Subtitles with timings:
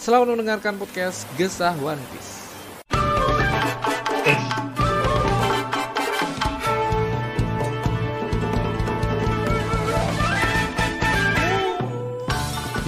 [0.00, 2.40] selamat mendengarkan podcast Gesah One Piece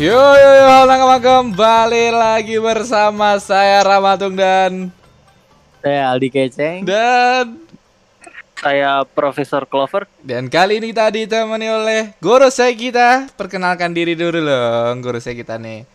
[0.00, 4.88] Yo yo yo nakama kembali lagi bersama saya Ramatung dan
[5.84, 6.88] Saya Aldi Keceng.
[6.88, 7.60] dan
[8.56, 10.08] Saya Profesor Clover.
[10.24, 15.36] dan kali ini kita ditemani oleh guru saya kita perkenalkan diri dulu loh guru saya
[15.36, 15.91] kita nih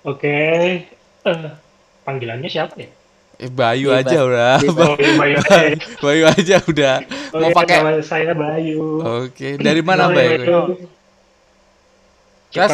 [0.00, 0.32] Oke,
[1.28, 1.40] eh,
[2.08, 2.88] panggilannya siapa ya?
[3.40, 4.08] eh, Bayu Bebas.
[4.08, 5.60] aja udah Oh, iya, Bayu aja.
[6.00, 6.94] Bayu aja udah
[7.32, 8.80] Oh, mau iya, pakai nama saya Bayu.
[9.00, 10.60] oke dari mana Nama Bayu Bayu.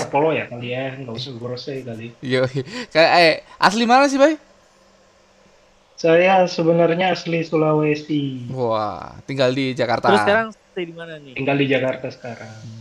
[0.09, 2.09] Polo ya kali ya, nggak usah grosei kali.
[2.25, 2.47] Yo,
[2.95, 4.39] kayak eh, asli mana sih Bay
[5.97, 11.33] Saya sebenarnya asli Sulawesi, wah tinggal di Jakarta Terus sekarang stay di mana nih?
[11.37, 12.76] tinggal di Jakarta sekarang.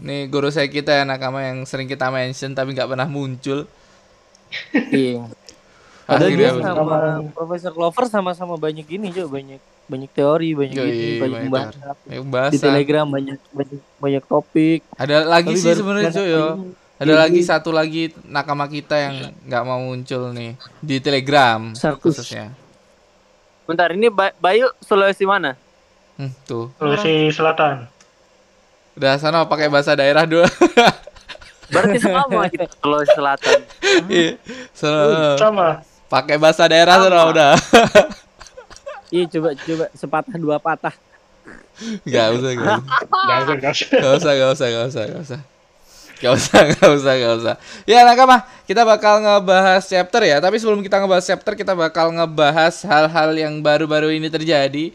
[0.00, 3.68] Nih guru saya kita ya nakama yang sering kita mention tapi nggak pernah muncul
[4.90, 5.30] Iya.
[6.04, 6.62] Akhirnya dia apa?
[6.66, 6.96] sama
[7.30, 11.70] Profesor Clover sama-sama banyak ini juga banyak banyak teori, banyak Yoi, ini, banyak banyak pembahasan.
[11.70, 11.86] teori.
[11.86, 12.60] Banyak Di pembahasan.
[12.60, 14.80] Telegram banyak banyak banyak topik.
[14.94, 16.70] ada lagi Tapi sih sebenarnya cuy yo ini.
[16.98, 22.18] Ada lagi satu lagi nakama kita yang nggak mau muncul nih di Telegram Sarkus.
[22.18, 22.52] khususnya.
[23.64, 25.54] Bentar, ini Ba- Bayu Sulawesi mana?
[26.16, 26.74] Hmm, tuh.
[26.74, 27.86] Sulawesi Selatan.
[29.00, 30.44] Udah sana pakai bahasa daerah dulu.
[31.72, 33.58] Berarti sama kita Sulawesi Selatan.
[34.12, 34.36] Iya.
[34.76, 35.00] Sana
[35.40, 35.68] Sama.
[36.12, 37.52] pakai bahasa daerah sana udah.
[39.10, 40.92] Iya, coba coba sepatah dua patah.
[42.04, 42.78] Gak usah, gak usah.
[43.24, 43.88] Nggak usah, nggak usah.
[43.88, 45.40] Gak usah, gak usah, gak usah, gak usah.
[46.20, 47.54] Gak usah, gak usah, gak usah.
[47.88, 50.44] Ya nakama, kita bakal ngebahas chapter ya.
[50.44, 54.92] Tapi sebelum kita ngebahas chapter, kita bakal ngebahas hal-hal yang baru-baru ini terjadi.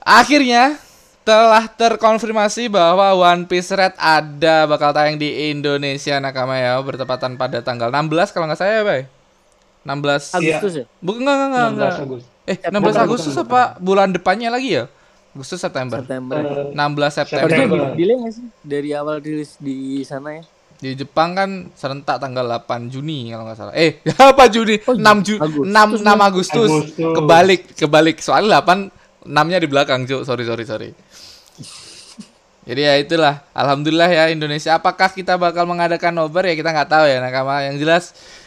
[0.00, 0.80] Akhirnya
[1.24, 7.64] telah terkonfirmasi bahwa One Piece Red ada bakal tayang di Indonesia nakama ya bertepatan pada
[7.64, 9.02] tanggal 16 kalau nggak saya ya, Bay.
[9.88, 10.84] 16 Agustus ya?
[11.00, 11.68] Bukan enggak enggak enggak.
[11.68, 11.92] 16 enggak.
[12.04, 12.28] Agustus.
[12.44, 14.84] Eh, 16 Bukan, Agustus bukan, apa bulan depannya lagi ya?
[15.32, 15.98] Agustus September.
[16.04, 16.40] September.
[16.44, 17.48] Eh, 16 September.
[17.48, 17.78] September.
[17.96, 20.44] delay nggak sih dari awal rilis di sana ya?
[20.76, 23.72] Di Jepang kan serentak tanggal 8 Juni kalau nggak salah.
[23.72, 24.76] Eh, apa Juni?
[24.84, 26.04] Oh, 6 Juni, Agustus.
[26.04, 26.70] 6 6 Agustus.
[26.70, 27.14] Agustus.
[27.16, 28.16] Kebalik, kebalik.
[28.20, 30.22] Soalnya 8 6-nya di belakang, Cuk.
[30.28, 30.90] Sorry, sorry, sorry.
[32.64, 34.72] Jadi ya itulah, alhamdulillah ya Indonesia.
[34.72, 37.60] Apakah kita bakal mengadakan nobar ya kita nggak tahu ya nakama.
[37.68, 38.04] Yang jelas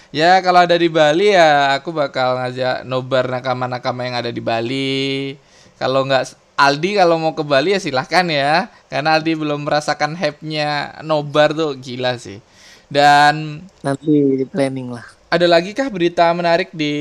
[0.10, 5.38] ya kalau ada di Bali ya aku bakal ngajak nobar nakama-nakama yang ada di Bali.
[5.78, 8.74] Kalau nggak Aldi kalau mau ke Bali ya silahkan ya.
[8.90, 12.42] Karena Aldi belum merasakan hype-nya nobar tuh gila sih.
[12.90, 15.06] Dan Nanti di planning lah.
[15.30, 16.92] ada lagi kah berita menarik di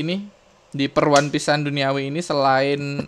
[0.00, 0.28] ini
[0.74, 3.06] di per One Piece-an duniawi ini selain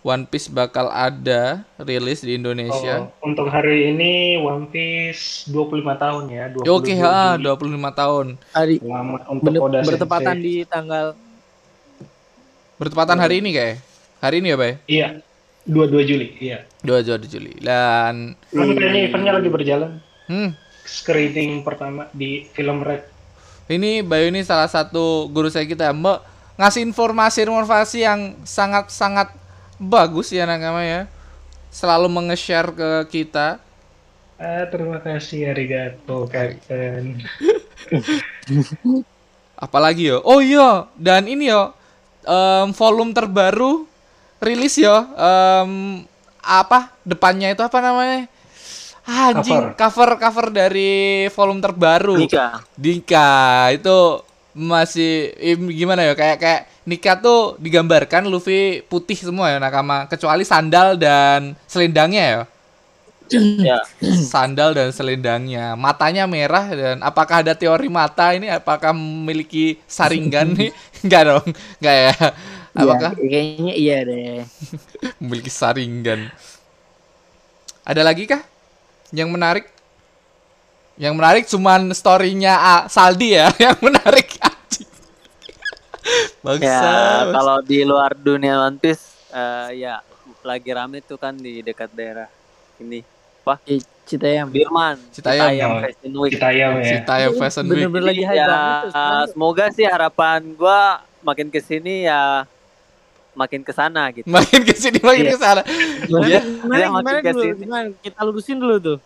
[0.00, 3.04] One Piece bakal ada rilis di Indonesia?
[3.04, 5.56] Oh, untuk hari ini One Piece 25
[5.94, 6.44] tahun ya.
[6.50, 7.44] 22 Ya, Oke, ha, Juli.
[7.46, 8.26] 25 tahun.
[8.50, 10.44] Hari Selamat untuk bener- Oda bertepatan Sensei.
[10.46, 11.06] di tanggal
[12.76, 13.76] Bertepatan hari ini kayak.
[14.20, 14.72] Hari ini ya, Bay?
[14.86, 15.08] Iya,
[15.64, 16.28] 22 Juli.
[16.38, 16.64] Iya.
[16.80, 17.52] 2 Juli.
[17.58, 19.90] Dan Kan kayaknya eventnya lagi berjalan.
[20.28, 20.50] hmm,
[20.82, 23.04] Screening pertama di film Red.
[23.66, 26.18] ini Bayu ini salah satu guru saya kita Mbak
[26.60, 29.32] ngasih informasi-informasi yang sangat-sangat
[29.80, 31.08] bagus ya nakama ya.
[31.72, 33.56] Selalu menge-share ke kita.
[34.36, 37.16] Ah, terima kasih Arigato, Captain.
[39.64, 40.20] Apalagi yo?
[40.24, 41.72] Oh iya, dan ini yo
[42.24, 43.84] em, volume terbaru
[44.40, 45.04] rilis yo.
[45.16, 46.04] em,
[46.40, 48.24] apa depannya itu apa namanya?
[49.04, 52.16] Ah, Anjing, cover cover dari volume terbaru.
[52.16, 52.64] nikah.
[52.76, 54.24] Dika itu
[54.54, 60.10] masih im- gimana ya kayak kayak Nika tuh digambarkan Luffy putih semua ya nakama.
[60.10, 62.40] Kecuali sandal dan selendangnya ya.
[63.62, 63.78] Ya.
[64.26, 65.78] sandal dan selendangnya.
[65.78, 68.50] Matanya merah dan apakah ada teori mata ini?
[68.50, 70.70] Apakah memiliki saringan nih?
[71.06, 71.46] Enggak dong.
[71.78, 72.14] Enggak ya.
[72.74, 73.10] Apakah?
[73.22, 74.42] Iya, kayaknya iya deh.
[75.22, 76.26] memiliki saringan.
[77.86, 78.42] Ada lagi kah
[79.14, 79.66] yang menarik
[81.00, 84.88] yang menarik cuman storynya ah, Saldi ya yang menarik anjing
[86.44, 89.00] bangsa Ya, kalau di luar dunia One Piece
[89.32, 90.04] eh, ya
[90.40, 92.28] lagi rame tuh kan di dekat daerah
[92.80, 93.04] ini.
[93.44, 93.60] Apa?
[94.08, 94.48] Citayam.
[94.48, 94.96] Birman.
[95.12, 95.68] Citayam.
[95.70, 96.32] Oh, Fashion Week.
[96.34, 96.88] Citayam ya.
[96.96, 97.72] Citayam Fashion Week.
[97.76, 98.46] Bener-bener lagi hype ya,
[98.88, 99.26] sekarang.
[99.30, 100.80] semoga sih harapan gua
[101.20, 102.48] makin ke sini ya
[103.36, 104.26] makin ke sana gitu.
[104.26, 105.32] Makin ke sini makin Iya.
[105.36, 105.62] ke sana.
[106.08, 106.40] Gimana, Iya.
[106.40, 107.24] gimana, gimana makin dulu?
[107.28, 107.60] ke sini.
[107.68, 107.86] Gimana?
[108.00, 108.98] Kita lurusin dulu tuh.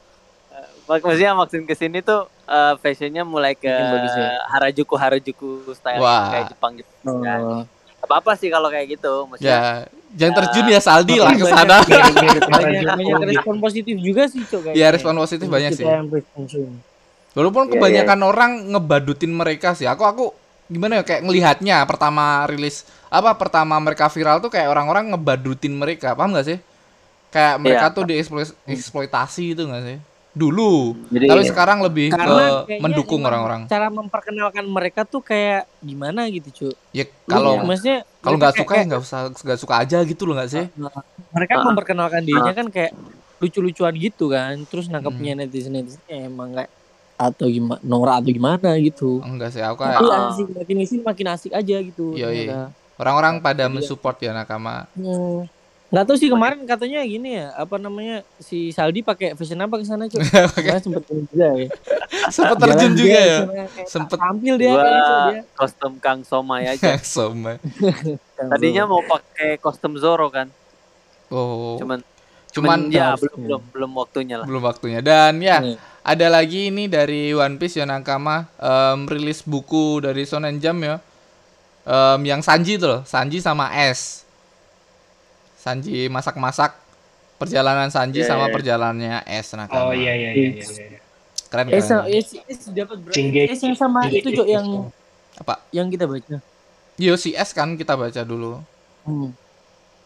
[0.84, 4.36] Mak- Maksudnya makin ke sini tuh eh, fashionnya mulai ke ya.
[4.48, 6.28] Harajuku Harajuku style Wah.
[6.28, 6.90] kayak Jepang gitu.
[7.02, 7.40] kan.
[7.40, 7.62] Oh.
[8.04, 9.24] Apa apa sih kalau kayak gitu?
[9.24, 9.60] Maksudnya Ya,
[10.12, 11.80] jangan terjun ya Saldi lah ke sana.
[11.80, 14.76] Banyak, respon positif juga sih, Cok.
[14.76, 15.88] Iya, respon positif banyak sih.
[17.32, 19.88] Walaupun Iya, kebanyakan orang ngebadutin mereka sih.
[19.88, 20.24] Aku aku
[20.68, 26.12] gimana ya kayak ngelihatnya pertama rilis apa pertama mereka viral tuh kayak orang-orang ngebadutin mereka.
[26.12, 26.58] Paham gak sih?
[27.32, 27.94] Kayak mereka Iya.
[27.96, 28.04] tuh
[28.68, 29.98] dieksploitasi gitu gak sih?
[30.34, 30.98] Dulu.
[31.14, 33.70] Jadi Tapi sekarang lebih Karena ke mendukung orang-orang.
[33.70, 36.74] Cara memperkenalkan mereka tuh kayak gimana gitu, Cuk.
[36.90, 40.34] Ya kalau ya, maksudnya kalau nggak suka ya nggak usah nggak suka aja gitu loh
[40.34, 40.64] nggak sih?
[41.30, 41.64] mereka Ah.
[41.64, 42.92] memperkenalkan dirinya kan kayak
[43.38, 46.70] lucu-lucuan gitu kan terus nangkepnya netizen netizen emang kayak
[47.14, 50.30] atau gimana Nora atau gimana gitu Enggak sih, aku tapi kayak Ah.
[50.30, 52.42] asik makin isi makin asik aja gitu Iya, iya.
[52.48, 52.60] ternyata.
[52.96, 54.86] orang-orang pada mensupport ya nakama.
[54.94, 55.46] Hmm.
[55.94, 59.86] Nggak tahu sih kemarin katanya gini ya apa namanya si Saldi pakai fashion apa ke
[59.86, 60.18] sana cuy
[60.82, 61.68] sempet terjun juga ya
[62.34, 63.20] Sempet terjun Jalan juga ya.
[63.20, 64.16] ke sana, kayak Sempet.
[64.18, 66.96] tampil dia dia kostum Kang Somai aja.
[67.04, 67.60] Sama.
[68.34, 70.48] Tadinya mau pakai kostum Zoro kan.
[71.28, 71.76] Oh.
[71.76, 72.00] Cuman
[72.48, 74.46] Cuman ya belum belum belum waktunya lah.
[74.46, 75.00] belum waktunya.
[75.02, 75.76] Dan ya, Nih.
[76.00, 80.96] ada lagi ini dari One Piece ya Nakama em, rilis buku dari Shonen Jump ya.
[81.84, 84.23] Em, yang Sanji tuh loh, Sanji sama S.
[85.64, 86.76] Sanji masak-masak
[87.40, 88.52] perjalanan Sanji Iya, sama iya.
[88.52, 89.88] perjalanannya S Nakama.
[89.88, 90.60] Oh iya iya iya.
[90.60, 91.00] iya, iya.
[91.48, 93.16] Keren Eh, eh, si- eh, si dapat berapa?
[93.16, 94.66] Eh, yang sama itu Cuk yang
[95.40, 95.64] Apa?
[95.72, 96.36] yang kita baca.
[97.00, 98.60] Yo si S kan kita baca dulu.
[99.08, 99.32] Hmm.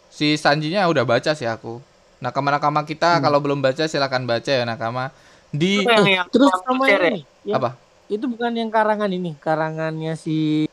[0.08, 1.82] Si Sanjinya udah baca sih aku.
[2.18, 3.22] Nakama-nakama kita Hmm.
[3.26, 5.10] kalau belum baca silakan baca ya Nakama.
[5.48, 7.10] Di Itu yang, yang Terus yang sama share ya?
[7.10, 7.70] ini, ya, apa?
[8.06, 10.68] itu bukan yang karangan ini, karangannya si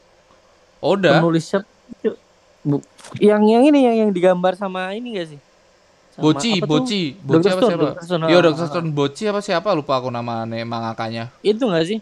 [0.77, 1.19] udah.
[1.19, 1.67] penulis siapa?
[2.65, 2.81] Bu,
[3.21, 5.39] yang yang ini yang yang digambar sama ini gak sih?
[6.17, 6.69] Sama Boci, apa tuh?
[6.71, 7.51] Boci, Boci Dr.
[7.53, 7.83] apa Stone, siapa?
[7.85, 8.03] Dr.
[8.03, 8.65] Stone, Yo, ah, Dr.
[8.65, 9.69] Stone Boci apa siapa?
[9.71, 11.29] Lupa aku nama nih mangakanya.
[11.45, 11.99] Itu gak sih?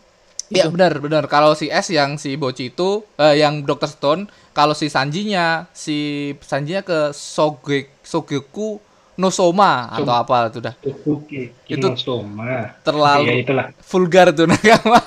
[0.47, 0.75] Iya Itu.
[0.77, 1.23] benar benar.
[1.27, 3.89] Kalau si S yang si Boci itu eh, yang Dr.
[3.89, 4.21] Stone,
[4.53, 8.77] kalau si Sanjinya si Sanjinya ke Soge Sogeku
[9.13, 10.73] no Soma atau apa itu dah.
[11.05, 12.77] Oke, Itu Soma.
[12.81, 13.65] terlalu Ya itulah.
[13.81, 15.01] vulgar tuh nakama.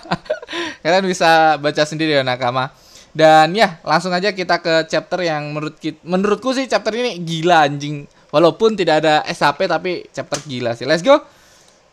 [0.83, 2.71] Kalian bisa baca sendiri ya nakama.
[3.17, 7.65] Dan ya, langsung aja kita ke chapter yang menurut kit- menurutku sih chapter ini gila
[7.65, 8.05] anjing.
[8.29, 10.85] Walaupun tidak ada SHP tapi chapter gila sih.
[10.85, 11.25] Let's go.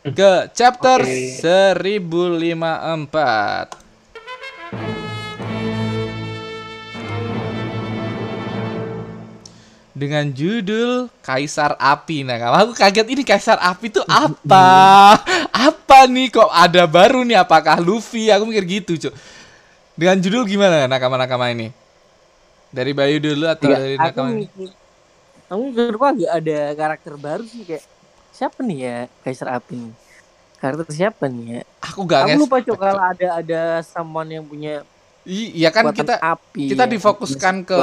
[0.03, 1.39] Ke chapter Oke.
[1.39, 3.79] 1054.
[9.93, 12.27] dengan judul Kaisar Api.
[12.27, 15.15] Nah, aku kaget ini Kaisar Api itu apa?
[15.71, 17.37] apa nih kok ada baru nih?
[17.39, 18.27] Apakah Luffy?
[18.33, 19.13] Aku mikir gitu, Cuk.
[19.93, 21.69] Dengan judul gimana nakama-nakama ini?
[22.73, 24.45] Dari Bayu dulu atau Enggak, dari aku nakama ini?
[25.45, 27.85] aku mikir kok agak ada karakter baru sih kayak
[28.33, 29.93] siapa nih ya Kaisar Api nih?
[30.57, 31.61] Karakter siapa nih ya?
[31.85, 34.81] Aku gak Aku lupa cok kalau ada ada someone yang punya
[35.23, 36.73] Iya kan kita api.
[36.73, 36.91] kita ya.
[36.91, 37.79] difokuskan ke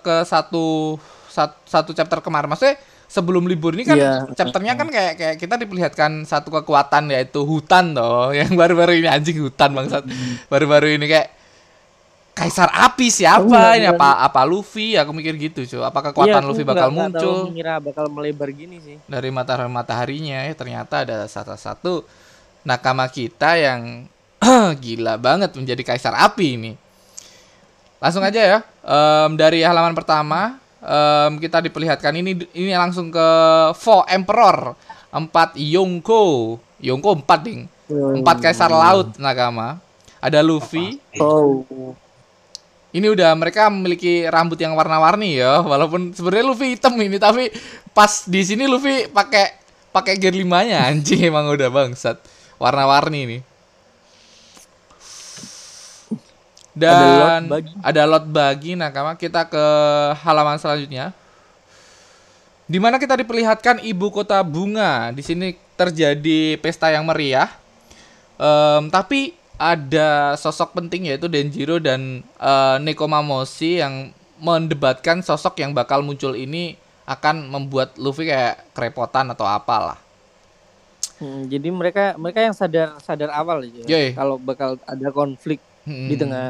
[0.00, 0.96] ke satu
[1.30, 2.50] sat- satu chapter kemarin.
[2.50, 4.14] Maksudnya sebelum libur ini kan Iya.
[4.34, 9.38] chapternya kan kayak kayak kita diperlihatkan satu kekuatan yaitu hutan toh yang baru-baru ini anjing
[9.38, 10.02] hutan bangsat
[10.46, 11.28] baru-baru ini kayak
[12.32, 13.84] kaisar api siapa Oh, ini?
[13.84, 14.94] iya, apa apa Luffy?
[14.94, 17.36] Aku mikir gitu cuy apa Iya, kekuatan aku Luffy bakal nggak terlalu muncul?
[17.46, 18.96] mengira bakal melebar gini sih.
[19.04, 22.02] dari matahari mataharinya ya ternyata ada salah satu
[22.62, 24.08] nakama kita yang
[24.80, 26.72] gila banget menjadi kaisar api ini.
[27.98, 28.58] Langsung aja ya.
[28.80, 33.28] Em, dari halaman pertama em, kita diperlihatkan ini ini langsung ke
[33.74, 34.72] Fo Emperor
[35.10, 37.68] empat Yonko Yonko empat ding.
[37.90, 39.76] Empat kaisar laut nakama.
[40.16, 40.96] Ada Luffy.
[41.16, 41.64] Oh.
[42.90, 47.50] Ini udah mereka memiliki rambut yang warna-warni ya walaupun sebenarnya Luffy hitam ini tapi
[47.94, 52.18] pas di sini Luffy pakai pakai gear limanya anjing emang udah bangsat.
[52.60, 53.38] Warna-warni ini.
[56.70, 57.72] Dan lot bagi.
[57.82, 59.16] ada lot bagi nakama.
[59.18, 59.64] Kita ke
[60.22, 61.10] halaman selanjutnya.
[62.70, 65.10] Di mana kita diperlihatkan ibu kota bunga.
[65.10, 67.48] Di sini terjadi pesta yang meriah.
[68.36, 72.00] Em, tapi ada sosok penting yaitu Denjiro dan
[72.40, 73.94] eh, Nekomamushi yang
[74.40, 76.64] mendebatkan sosok yang bakal muncul ini
[77.04, 79.98] akan membuat Luffy kayak kerepotan atau apalah.
[81.20, 83.84] Hmm, jadi mereka mereka yang sadar sadar awal aja.
[83.84, 84.16] Yoi.
[84.16, 86.46] Kalau bakal ada konflik di Hmm, tengah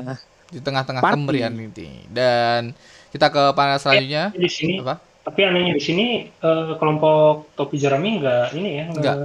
[0.51, 1.15] di tengah-tengah Party.
[1.15, 2.07] kemeriahan ini.
[2.11, 2.75] Dan
[3.11, 4.31] kita ke panel selanjutnya.
[4.35, 4.95] Di sini Apa?
[5.21, 9.17] tapi anehnya di sini eh, kelompok topi jerami enggak ini ya Nggak.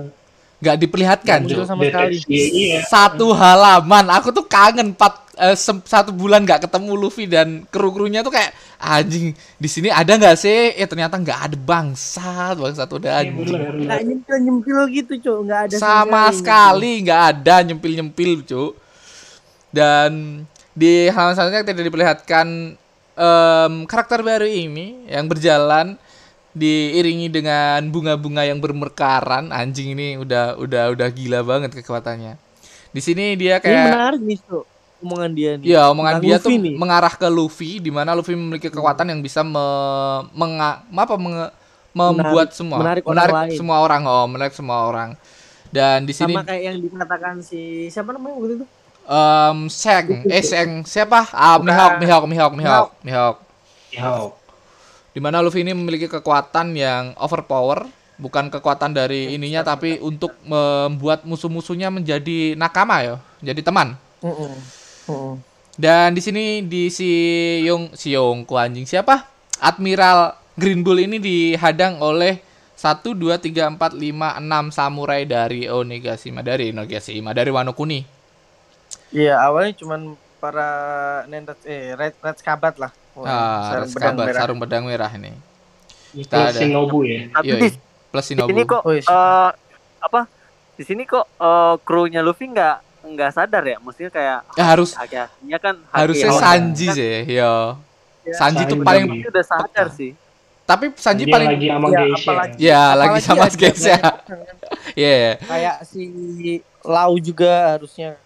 [0.56, 1.68] Nggak diperlihatkan muncul Cuk.
[1.68, 2.16] sama sekali.
[2.16, 2.80] Deteksi, iya.
[2.88, 7.92] satu halaman aku tuh kangen empat eh, sem- satu bulan nggak ketemu Luffy dan kru
[7.92, 12.88] krunya tuh kayak anjing di sini ada nggak sih eh ternyata nggak ada bangsat bangsat
[12.88, 13.60] udah Iya, anjing.
[13.84, 18.72] Nggak nyempil nyempil gitu cok, nggak ada sama sekali nggak ada nyempil nyempil cuk
[19.72, 20.12] dan
[20.72, 22.48] di halaman selanjutnya tidak diperlihatkan
[23.16, 26.00] em, karakter baru ini yang berjalan
[26.56, 32.40] diiringi dengan bunga-bunga yang bermekaran anjing ini udah udah udah gila banget kekuatannya
[32.96, 34.66] di sini dia Ini kayak menarik nih cok,
[35.04, 35.66] omongan dia nih.
[35.68, 36.76] Iya, omongan Tentang dia Luffy tuh nih.
[36.80, 39.66] mengarah ke Luffy di mana Luffy memiliki kekuatan yang bisa me,
[40.36, 41.54] menga- apa menge-
[41.96, 43.52] membuat semua menarik orang lain.
[43.58, 45.10] semua orang oh, menarik semua orang.
[45.72, 48.66] Dan di sini Sama kayak yang dikatakan si siapa namanya waktu itu?
[49.06, 51.30] em Seng, eh Seng siapa?
[51.34, 53.38] Ah, Mihawk, Mihawk, Mihawk, Mihawk, Mihawk.
[53.92, 54.12] Ya,
[55.16, 57.88] Di mana Luffy ini memiliki kekuatan yang overpower,
[58.20, 63.96] bukan kekuatan dari ininya tapi untuk membuat musuh-musuhnya menjadi nakama ya, jadi teman.
[65.80, 67.08] Dan di sini di si
[67.64, 69.24] Yong si Yongko anjing siapa?
[69.64, 72.44] Admiral Green Bull ini dihadang oleh
[72.76, 78.04] 1 2 3 4 5 6 samurai dari Onigashima dari Onigashima dari Wano Kuni.
[79.16, 80.68] Iya, awalnya cuman para
[81.32, 82.92] nendet eh red red skabat lah.
[83.16, 84.36] Wah, Ah, sarung sarung, pedang merah.
[84.38, 85.32] sarung pedang merah ini.
[86.12, 86.52] Itu Kita ada.
[86.54, 87.20] Shinobu ya.
[87.30, 87.60] Tapi Yoi.
[87.62, 87.70] di,
[88.06, 88.60] Plus di sini Shinobu.
[88.70, 89.04] kok Oh, iya.
[89.04, 89.50] eh,
[90.02, 90.22] apa?
[90.76, 93.78] Di sini kok eh, krunya Luffy nggak nggak sadar ya?
[93.78, 96.42] Maksudnya kayak Ya, harus haki-hakinya kan haki harusnya Honda.
[96.42, 97.54] Sanji Kan sih, yo.
[98.22, 98.84] Ya, Sanji tuh Sanji.
[98.84, 100.12] paling udah sadar sih.
[100.66, 102.18] tapi Sanji Dia paling lagi sama Iya, Geisha.
[102.26, 104.00] apalagi- ya lagi sama ada guys ya.
[104.02, 104.18] banyak-
[104.98, 105.30] Iya.
[105.40, 106.02] Kayak si
[106.82, 108.18] Lau juga harusnya.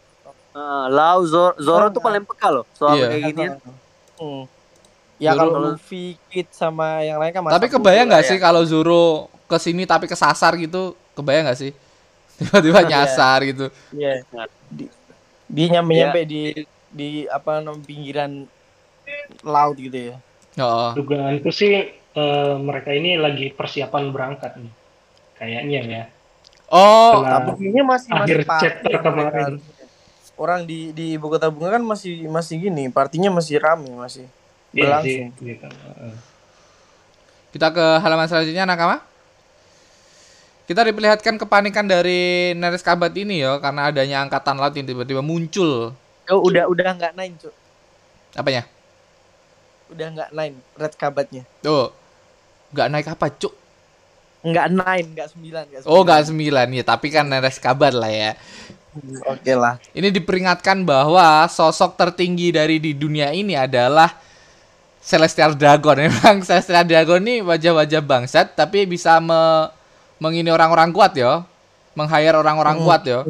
[0.50, 3.08] Eh, Lau Zoro, Zoro tuh paling peka loh soal Iya.
[3.10, 3.44] kayak gini.
[4.16, 4.44] Hmm.
[5.20, 8.44] Ya Zoro kalau Luffy, Kid sama yang lain kan Tapi kebayang nggak lah sih ya.
[8.44, 9.06] kalau Zoro
[9.46, 10.96] ke sini tapi kesasar gitu?
[11.12, 11.72] Kebayang nggak sih?
[12.40, 12.90] Tiba-tiba Iya.
[13.04, 13.66] nyasar gitu.
[13.92, 14.24] Iya.
[14.72, 14.88] Di,
[15.50, 16.42] dia nyampe nyampe di
[16.90, 18.32] di apa namanya pinggiran
[19.44, 20.16] laut gitu ya.
[20.58, 20.96] Oh.
[20.96, 24.72] Dugaanku sih eh, mereka ini lagi persiapan berangkat nih.
[25.36, 26.04] Kayaknya ya.
[26.70, 29.58] Oh, kayaknya masih akhir masih chapter ya kemarin.
[29.58, 29.86] harusnya.
[30.40, 34.24] Orang di di ibu kota bunga kan masih masih gini, partinya masih rame masih.
[34.74, 35.30] Iya sih.
[35.30, 35.48] Berlangsung.
[35.48, 35.68] Gitu.
[35.68, 36.14] Heeh.
[37.50, 39.02] kita ke halaman selanjutnya Nakama.
[40.70, 45.98] Kita diperlihatkan kepanikan dari Neres Kabat ini ya karena adanya angkatan laut yang tiba-tiba muncul.
[46.30, 47.54] Oh, udah udah nggak nine, Cuk.
[48.38, 48.70] Apanya?
[49.90, 51.42] Udah nggak nine red kabatnya.
[51.66, 51.90] Tuh.
[52.70, 53.54] Nggak naik apa, Cuk?
[54.46, 58.32] Nggak nine, nggak sembilan, nggak Oh, nggak sembilan ya, tapi kan Neres Kabat lah ya.
[59.26, 59.82] Oke lah.
[59.92, 64.08] Ini diperingatkan bahwa sosok tertinggi dari di dunia ini adalah
[65.00, 65.96] Celestial Dragon.
[66.06, 69.72] Memang Celestial Dragon ini wajah-wajah bangsat tapi bisa me
[70.20, 71.44] mengini orang-orang kuat ya.
[71.96, 72.86] Meng-hire orang-orang Hmm.
[72.86, 73.22] kuat ya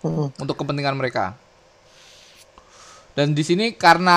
[0.00, 0.32] Hmm.
[0.34, 1.36] untuk kepentingan mereka.
[3.12, 4.16] Dan di sini karena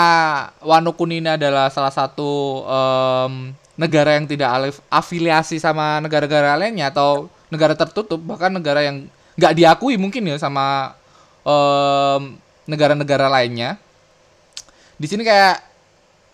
[0.63, 6.93] Wano Kuni ini adalah salah satu em, negara yang tidak alif- afiliasi sama negara-negara lainnya
[6.93, 10.93] atau negara tertutup bahkan negara yang nggak diakui mungkin ya sama
[12.63, 13.75] negara-negara lainnya.
[14.95, 15.72] Di sini kayak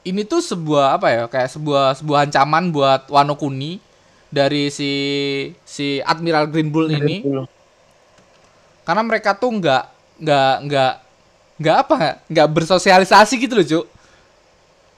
[0.09, 3.77] ini tuh sebuah apa ya kayak sebuah sebuah ancaman buat Wano Kuni
[4.27, 4.91] dari si
[5.63, 7.21] si Admiral Green Bull ini
[8.83, 9.83] karena mereka tuh nggak
[10.19, 10.93] nggak nggak
[11.59, 13.85] nggak apa nggak bersosialisasi gitu loh cuk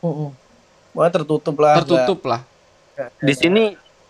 [0.02, 0.34] Hmm.
[0.92, 1.78] Wah tertutup lah.
[1.78, 2.42] tertutup lah
[2.98, 3.64] nggak- Di sini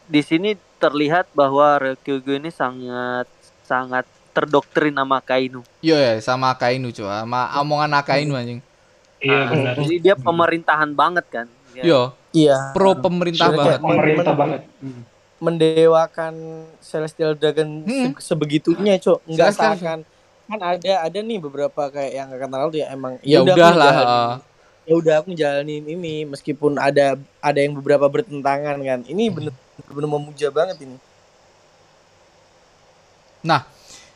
[0.08, 3.28] di sini terlihat bahwa Ryukyu ini sangat
[3.62, 5.60] sangat terdoktrin sama Kainu.
[5.80, 8.64] yo ya sama Akainu cuy sama omongan Akainu anjing
[9.22, 9.74] Iya Nah, benar.
[9.78, 11.48] Jadi dia pemerintahan banget kan.
[11.72, 11.84] Ya.
[11.84, 12.02] yo
[12.32, 12.72] Iya.
[12.72, 14.62] pro pemerintah banget Pemerintah banget.
[15.38, 16.34] mendewakan
[16.78, 18.12] Celestial Dragon Hmm.
[18.12, 19.24] se- sebegitunya, Cok.
[19.26, 20.04] Enggak seakan
[20.46, 23.94] kan ada ada nih beberapa kayak yang angkatan laut ya emang ya udah lah
[24.84, 29.36] ya udah aku ngejalanin ini meskipun ada ada yang beberapa bertentangan kan ini Hmm.
[29.40, 29.54] bener
[29.88, 31.00] bener memuja banget ini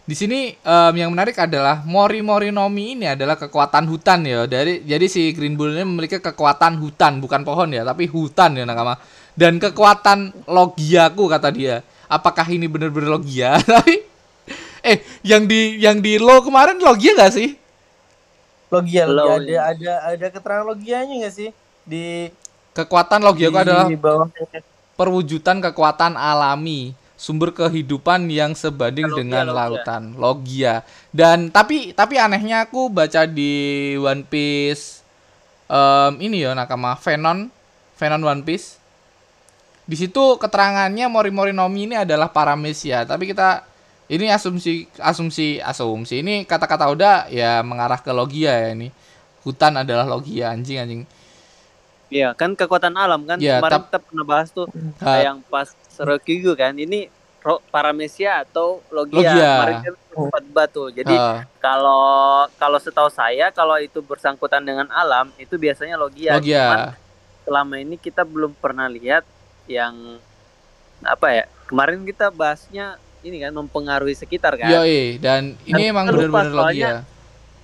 [0.06, 4.46] Di sini em, yang menarik adalah Mori Mori Nomi ini adalah kekuatan hutan ya.
[4.46, 8.70] Dari jadi si Green Bull ini memiliki kekuatan hutan, bukan pohon ya, tapi hutan ya
[8.70, 9.02] nakama.
[9.34, 11.82] Dan kekuatan logiaku kata dia.
[12.06, 13.58] Apakah ini benar-benar logia?
[13.66, 14.06] tapi
[14.86, 17.58] eh yang di yang di lo kemarin logia gak sih?
[18.70, 21.50] logia, Low, logia ada ada ada keterangan logianya nggak sih
[21.86, 22.30] di
[22.76, 24.28] Kekuatan logiaku di adalah bawah
[25.00, 29.56] perwujudan kekuatan alami sumber kehidupan yang sebanding Logia, dengan logia.
[29.56, 30.74] lautan logia
[31.10, 33.52] dan tapi tapi anehnya aku baca di
[33.98, 35.00] One Piece
[35.68, 37.48] em, ini ya nakama Venom
[37.96, 38.76] Venom One Piece
[39.86, 43.64] di situ keterangannya Mori Mori Nomi ini adalah paramesia tapi kita
[44.06, 46.22] Ini asumsi asumsi asumsi.
[46.22, 48.94] Ini kata-kata Oda ya mengarah ke logia ya ini.
[49.42, 51.02] Hutan adalah logia anjing anjing.
[52.14, 54.70] Iya, kan kekuatan alam kan Iya, kemarin kita pernah bahas tuh
[55.02, 55.26] Ah.
[55.26, 56.74] yang pas Rokyugu kan.
[56.74, 57.08] Ini
[57.40, 59.22] ro- paramesia atau logia.
[59.22, 59.48] Logia.
[59.54, 60.84] Kemarin kan sempat batu.
[60.90, 62.04] Jadi Ah, kalau
[62.58, 66.36] kalau setahu saya kalau itu bersangkutan dengan alam itu biasanya logia.
[66.36, 66.98] Cuman logia.
[67.46, 69.22] selama ini kita belum pernah lihat
[69.66, 70.18] yang
[71.02, 71.46] apa ya?
[71.66, 74.70] Kemarin kita bahasnya ini kan mempengaruhi sekitar kan.
[74.72, 77.06] Yoi, dan ini Dan emang benar-benar logia.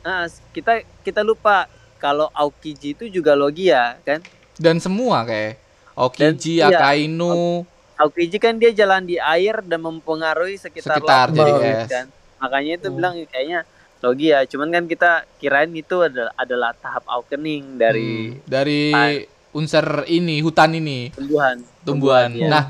[0.02, 1.70] Nah, kita kita lupa
[2.02, 4.22] kalau Aokiji itu juga logia kan.
[4.58, 5.62] Dan semua kayak
[5.94, 6.80] Okiji, Dan- iya.
[8.02, 11.88] Aokiji kan dia jalan di air dan mempengaruhi sekitar, sekitar laut, jadi Bawah, es.
[11.88, 12.06] kan.
[12.40, 12.96] Makanya itu Hmm.
[12.98, 13.60] bilang kayaknya
[14.02, 14.38] logia.
[14.44, 18.82] Cuman kan kita kirain itu adalah adalah tahap awakening dari Hmm, dari
[19.52, 21.62] unsur ini hutan ini tumbuhan.
[21.84, 22.30] tumbuhan.
[22.34, 22.48] ya.
[22.48, 22.66] Nah,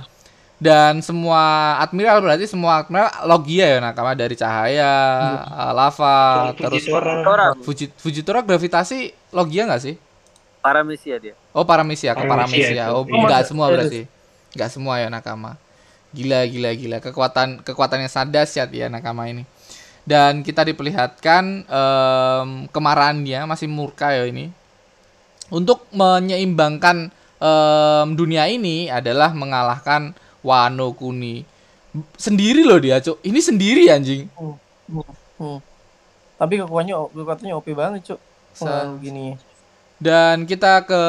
[0.57, 1.41] dan semua
[1.79, 4.91] admiral berarti semua admiral logia ya nakama dari cahaya,
[5.41, 7.45] uh, lava, terus Fujitora.
[7.57, 8.99] Fuji, Fujitora gravitasi
[9.31, 9.95] logia nggak sih?
[10.61, 11.33] paramesia dia.
[11.51, 12.85] Oh paramesia, ke Paramesia paramesia.
[12.93, 13.17] Oh Iya.
[13.17, 13.77] nggak semua Serius.
[13.81, 14.01] berarti,
[14.55, 15.55] nggak semua ya nakama.
[16.11, 19.47] Gila gila gila kekuatan kekuatan yang sangat dahsyat ya nakama ini.
[20.01, 24.49] Dan kita diperlihatkan em, kemarahannya masih murka ya ini.
[25.51, 31.45] Untuk menyeimbangkan em, dunia ini adalah mengalahkan Wano Kuni.
[32.17, 33.19] Sendiri loh dia, Cuk.
[33.21, 34.25] Ini sendiri anjing.
[35.37, 35.59] Hmm.
[36.39, 38.19] Tapi kekuatannya kekuatannya OP banget, Cuk.
[38.57, 39.37] Pengaruh gini.
[40.01, 41.01] Dan kita ke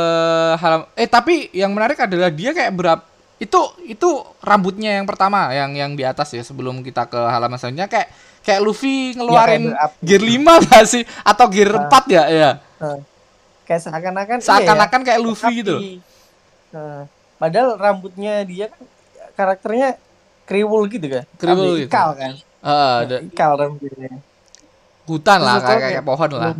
[0.61, 3.04] halam eh tapi yang menarik adalah dia kayak berapa
[3.42, 4.08] itu itu
[4.38, 7.90] rambutnya yang pertama yang yang di atas ya sebelum kita ke halaman selanjutnya.
[7.90, 8.08] Kayak
[8.46, 11.02] kayak Luffy ngeluarin Ya, kayak gear 5 gak sih?
[11.26, 12.22] Atau gear 4 ya?
[12.30, 12.50] Ya
[13.62, 15.75] Kayak seakan-akan iya ya, seakan-akan kayak Luffy tapi- gitu.
[16.72, 17.04] Nah,
[17.37, 18.82] padahal rambutnya dia kan
[19.34, 19.88] karakternya
[20.46, 21.25] kriwul gitu kan.
[21.38, 21.90] Kriwul gitu.
[21.90, 22.32] Ikal kan.
[22.62, 24.11] Heeh, ada Ikal rambutnya.
[25.02, 26.54] hutan lah kayak, kayak kayak pohon lah.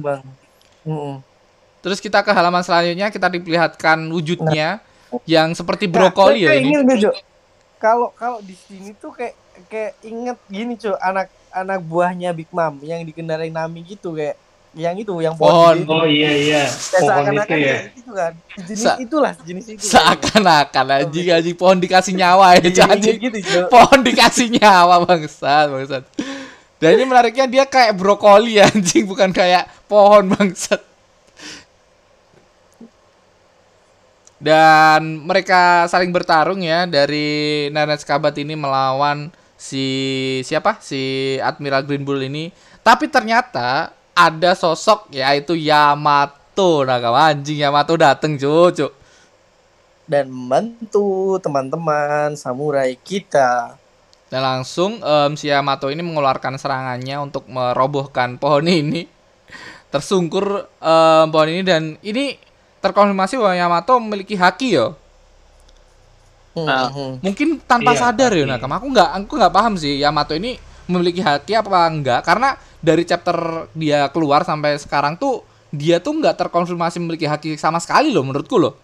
[1.79, 4.83] terus kita ke halaman selanjutnya kita diperlihatkan wujudnya
[5.25, 6.72] yang seperti Nah, brokoli ya kayak ini?
[7.77, 9.35] Kalau kalau di sini tuh kayak
[9.66, 14.38] kayak inget gini, Cuk, anak anak buahnya Big Mom yang dikendarai Nami gitu kayak
[14.72, 15.85] yang itu yang Pohon.
[15.85, 16.62] pohon, Oh iya iya.
[16.64, 17.77] Pohon seakan-akan itu ya.
[17.92, 18.33] itu kan.
[18.57, 19.85] Jenis Sa- itulah, jenis itu.
[19.85, 25.66] seakan-akan anjing anjing pohon dikasih nyawa ya Jadi inget anjing gitu, pohon dikasih nyawa bangsat
[25.68, 26.03] bangsat
[26.81, 30.81] dan ini menariknya dia kayak brokoli anjing bukan kayak pohon bangsat
[34.42, 39.87] dan mereka saling bertarung ya dari Nanes Kabat ini melawan si
[40.42, 42.50] siapa si Admiral Green Bull ini
[42.83, 46.98] tapi ternyata ada sosok yaitu Yamato nah
[47.31, 48.90] anjing Yamato dateng cucu
[50.07, 53.81] dan membantu teman-teman samurai kita.
[54.28, 59.09] Dan langsung em, si Yamato ini mengeluarkan serangannya untuk merobohkan pohon ini.
[59.92, 62.37] Tersungkur em, pohon ini dan ini
[62.83, 64.99] terkonfirmasi bahwa Yamato memiliki haki yo.
[66.53, 66.90] Hmm, Ah.
[66.90, 67.25] hmm.
[67.25, 68.45] Mungkin tanpa Iya, sadar ya.
[68.45, 68.68] Nakam.
[68.68, 73.71] Aku nggak aku nggak paham sih Yamato ini memiliki haki apa enggak karena dari chapter
[73.73, 75.40] dia keluar sampai sekarang tuh
[75.73, 78.75] dia tuh nggak terkonfirmasi memiliki haki sama sekali loh menurutku loh.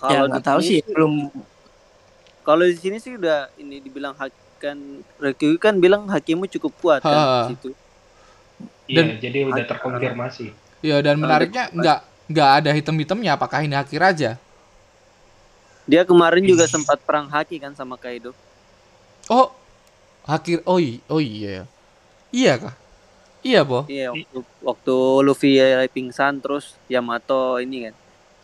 [0.00, 1.12] Ya Kalau di tahu sini sih, belum
[2.40, 4.76] Kalau di sini sih udah ini dibilang hak kan
[5.16, 7.24] Reki kan bilang hakimu cukup kuat kan Ha.
[7.42, 7.68] di situ.
[8.84, 10.52] Iya, Dan- jadi udah terkonfirmasi.
[10.84, 14.36] Ya dan menariknya nggak nggak ada hitam-hitamnya apakah ini haki raja?
[15.88, 18.36] Dia kemarin juga sempat perang haki kan sama Kaido.
[19.32, 19.48] Oh,
[20.28, 20.60] Hakir.
[20.68, 20.76] Oh,
[21.08, 21.48] oh iya.
[21.48, 21.64] ya.
[22.32, 22.74] Iya kah?
[23.44, 23.84] Iya, Bo.
[23.88, 25.60] Iya, waktu, waktu Luffy
[25.92, 27.94] pingsan terus Yamato ini kan.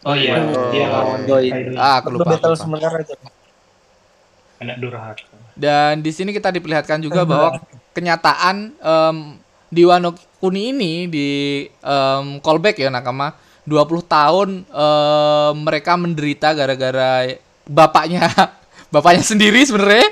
[0.04, 0.68] Oh iya, Oh.
[0.72, 1.48] dia lawan Doi.
[1.52, 2.36] Kaido, Ah, aku lupa.
[2.36, 2.56] aku battle
[4.60, 5.24] anak durhaka.
[5.56, 7.56] Dan di sini kita diperlihatkan juga bahwa
[7.96, 9.16] kenyataan em,
[9.70, 11.28] di Wano Kuni ini di
[11.64, 13.32] em, callback ya nakama.
[13.64, 17.30] 20 tahun em, mereka menderita gara-gara
[17.64, 18.26] bapaknya.
[18.90, 20.10] Bapaknya sendiri sebenarnya.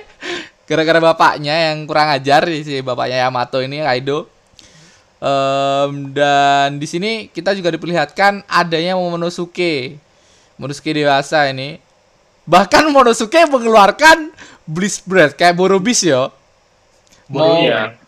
[0.63, 4.31] Gara-gara bapaknya yang kurang ajar si bapaknya Yamato ini Kaido.
[5.19, 9.99] Em, dan di sini kita juga diperlihatkan adanya Momonosuke
[10.59, 11.83] Momonosuke dewasa ini.
[12.47, 14.31] Bahkan Momonosuke mengeluarkan
[14.63, 16.31] Bliss Breath kayak Borobis yo.
[17.27, 17.99] Mau ya.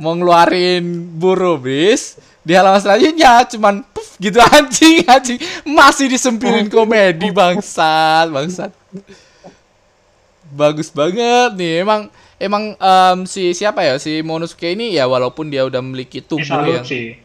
[0.00, 0.82] Mau ngeluarin
[1.14, 8.72] Borobis di halaman selanjutnya cuman puff, gitu anjing anjing masih disempilin komedi bangsat bangsat
[10.50, 15.62] bagus banget nih emang emang em, si siapa ya si Momonosuke ini ya walaupun dia
[15.62, 17.20] udah memiliki tubuh yang sih.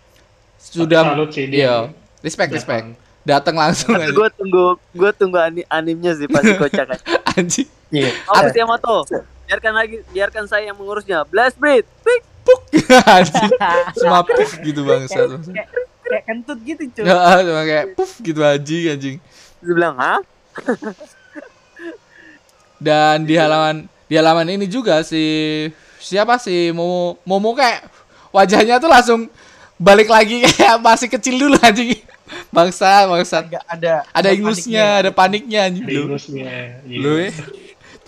[0.59, 1.57] sudah salut sih dia.
[1.57, 1.75] iya
[2.21, 2.59] respect Datang.
[2.59, 2.85] respect
[3.25, 4.11] datang langsung aja.
[4.11, 6.99] gue tunggu gue tunggu ani- animnya sih pasti kocak
[7.33, 8.11] anjing Iya.
[8.27, 9.05] Apa sih Yamato?
[9.45, 12.21] biarkan lagi biarkan saya yang mengurusnya blast breed Pik.
[14.35, 15.19] Puff gitu bangsa.
[15.41, 15.67] kayak,
[16.05, 19.17] kayak kentut gitu cuy Ya, cuma kayak puff gitu anjing anjing.
[19.59, 20.19] dia bilang hah
[22.77, 25.23] Dan di halaman di halaman ini juga si
[25.97, 27.87] siapa sih Momo Momo kayak
[28.29, 29.21] wajahnya tuh langsung
[29.75, 31.97] balik lagi kayak masih kecil dulu anjing.
[32.49, 33.45] Bangsa, bangsa.
[33.45, 35.85] Agak ada Ada ingusnya, ada paniknya anjing.
[35.85, 36.09] Lu,
[36.89, 37.13] lu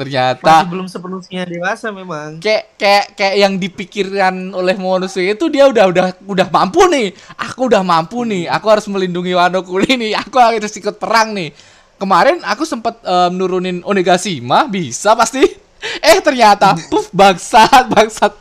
[0.06, 0.38] ya.
[0.38, 5.66] masih Ternyata belum sepenuhnya dewasa memang kayak kayak kayak yang dipikirkan oleh Momonosuke itu dia
[5.66, 7.18] udah udah udah mampu nih.
[7.34, 8.46] Aku udah mampu nih.
[8.46, 10.12] Aku harus melindungi Wano Kuni nih.
[10.24, 11.50] Aku harus ikut perang nih.
[11.98, 15.42] Kemarin aku sempat eh, nurunin Onigashima, bisa pasti.
[16.02, 18.34] Eh ternyata puff bangsat, bangsat.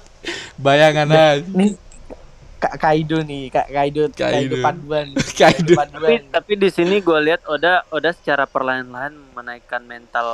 [0.57, 1.45] Bayangan aja.
[1.45, 1.86] nih
[2.67, 4.57] Kak Kaido nih Kak Kaido Kaido, Kaido.
[4.61, 5.73] paduan Kaido.
[5.73, 10.27] tapi paduan tapi di sini gue lihat Oda Oda secara perlahan-lahan menaikkan mental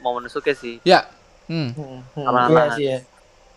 [0.00, 1.04] Momonosuke sih Ya.
[1.44, 1.70] Hmm.
[1.70, 2.98] Hmm, hmm, iya sih ya.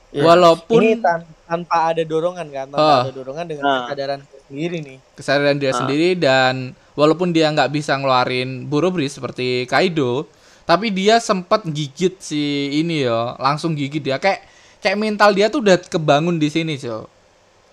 [0.10, 0.24] Iya.
[0.24, 3.02] Walaupun ini tan- tanpa ada dorongan kan tanpa Ah.
[3.02, 3.76] ada dorongan dengan Ah.
[3.86, 5.78] kesadaran sendiri nih kesadaran dia Ah.
[5.78, 6.56] sendiri dan
[6.94, 10.28] walaupun dia nggak bisa ngeluarin Burobris seperti Kaido,
[10.64, 14.44] tapi dia sempat gigit si ini yo, langsung gigit dia kayak
[14.78, 17.08] kayak mental dia tuh udah kebangun di sini, so.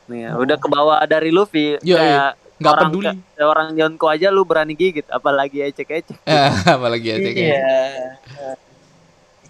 [0.05, 1.81] Nih, udah ke bawah dari Luffy.
[1.81, 3.07] Iya, kayak Nggak orang peduli.
[3.35, 6.17] kayak orang Yonko aja lu berani gigit apalagi ecek-ecek.
[6.23, 7.79] Eh, apalagi ya kayak iya.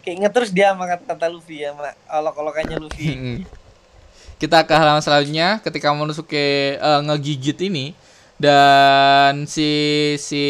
[0.01, 1.77] Kayak inget terus dia sama kata Luffy ya
[2.09, 3.09] olok-olokannya Luffy.
[3.12, 3.38] Mm-mm.
[4.40, 7.95] Kita ke halaman selanjutnya ketika Momonosuke eh, ngegigit ini
[8.35, 9.71] dan si
[10.19, 10.45] si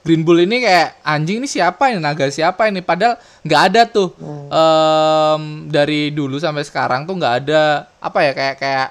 [0.00, 2.00] Green Bull ini kayak anjing ini siapa ini?
[2.00, 2.80] Naga siapa ini?
[2.80, 4.08] Padahal nggak ada tuh
[4.48, 8.88] em, dari dulu sampai sekarang tuh nggak ada apa ya kayak kayak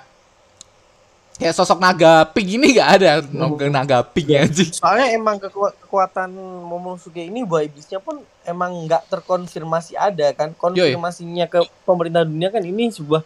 [1.40, 3.12] kayak sosok naga pink ini nggak ada.
[3.32, 4.72] Naga naga pink anjing.
[4.76, 6.36] Soalnya emang keku- kekuatan
[6.68, 10.52] Momonosuke ini buah iblisnya pun emang nggak terkonfirmasi ada kan.
[10.52, 13.24] Konfirmasinya ke pemerintah dunia kan ini sebuah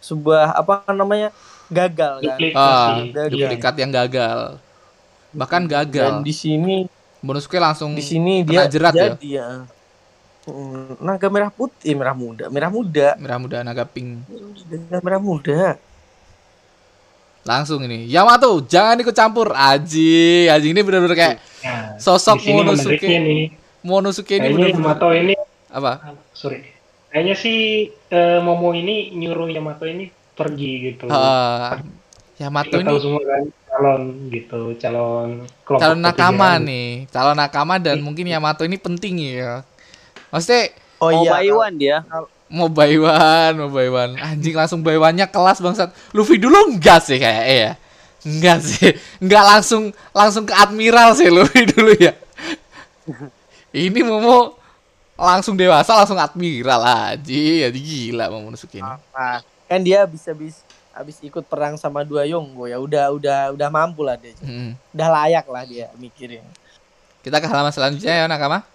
[0.00, 1.28] sebuah apa namanya
[1.68, 2.24] gagal kan.
[2.24, 3.00] Ah Duplikasi.
[3.12, 3.28] Gagal.
[3.28, 4.38] duplikat yang gagal.
[5.36, 6.76] Bahkan dan gagal di sini
[7.20, 9.12] Momonosuke langsung di sini dia jerat ya?
[9.12, 9.48] jadi ya.
[10.48, 13.12] Hmm, naga merah putih merah muda merah muda.
[13.20, 14.24] Merah muda naga pink.
[14.88, 15.76] Naga merah muda
[17.44, 23.52] langsung ini Yamato jangan ikut campur Aji Aji ini bener-bener kayak Nah, sosok menariknya nih.
[23.84, 25.34] Momonosuke ini bener-bener Yamato ini
[25.68, 26.64] apa sorry.
[27.12, 31.04] Kayaknya sih eh, Momo ini nyuruh Yamato ini pergi gitu.
[31.12, 31.84] Ah,
[32.40, 35.28] Yamato Kita tahu ini semua kan calon gitu, calon
[35.68, 36.66] kelompok calon nakama ketiga.
[36.66, 39.62] nih calon nakama dan mungkin Yamato ini penting ya
[40.32, 41.96] maksudnya oh mau iya one dia
[42.50, 44.18] mau buy one mau buy one.
[44.18, 45.94] Anjing langsung buy one nya kelas bangsat.
[46.10, 47.72] Luffy dulu enggak sih kayak ya
[48.26, 48.90] enggak sih.
[49.22, 52.12] Enggak langsung langsung ke admiral sih Luffy dulu ya.
[53.70, 54.58] Ini Momo
[55.14, 56.82] langsung dewasa langsung admiral.
[56.82, 58.92] Aja ya gila Momonosuke ini.
[59.14, 60.60] Nah, kan dia bisa habis
[60.90, 62.82] habis ikut perang sama dua Yonggo ya.
[62.82, 64.34] Udah udah udah mampu lah dia.
[64.42, 64.74] Mm-mm.
[64.90, 66.42] udah layak lah dia mikirin.
[67.22, 68.66] Kita ke halaman selanjutnya ya Nakama.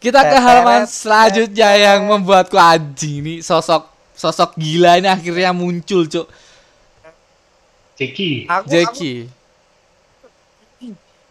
[0.00, 3.84] Kita ke halaman selanjutnya yang membuatku anjing ini sosok
[4.16, 6.26] sosok gila ini akhirnya muncul, Cuk.
[8.00, 8.48] Jeki.
[8.48, 9.28] aku, aku Jackie.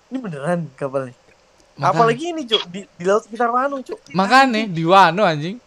[0.09, 1.17] ini beneran kapalnya
[1.79, 5.57] apalagi ini cuk di, di laut sekitar Wano cuk Makanya di Wano anjing.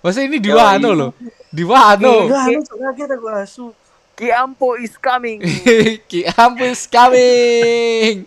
[0.00, 0.48] Masa ini di.
[0.48, 1.10] Wano loh.
[1.52, 2.26] Di Wano.
[2.26, 3.66] Enggak, anu cuk kaget aku asu
[4.18, 5.38] Kiampo is coming
[6.10, 8.26] Ki Ampu is coming.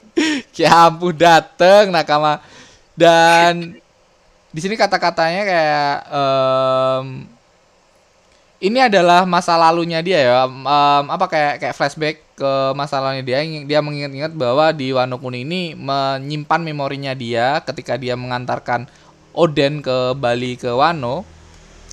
[0.55, 2.39] Ki Ampu dateng Nakama.
[2.95, 3.80] Dan
[4.51, 7.07] di sini kata-katanya kayak em,
[8.61, 10.39] ini adalah masa lalunya dia ya.
[10.45, 13.39] Em, apa kayak kayak flashback ke masa lalunya dia.
[13.63, 18.85] Dia mengingat-ingat bahwa di Wano Kuni ini menyimpan memorinya dia ketika dia mengantarkan
[19.31, 21.23] Oden ke Bali ke Wano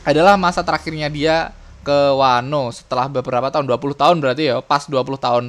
[0.03, 1.55] adalah masa terakhirnya dia
[1.87, 5.45] ke Wano setelah beberapa tahun 20 tahun berarti ya pas 20 tahun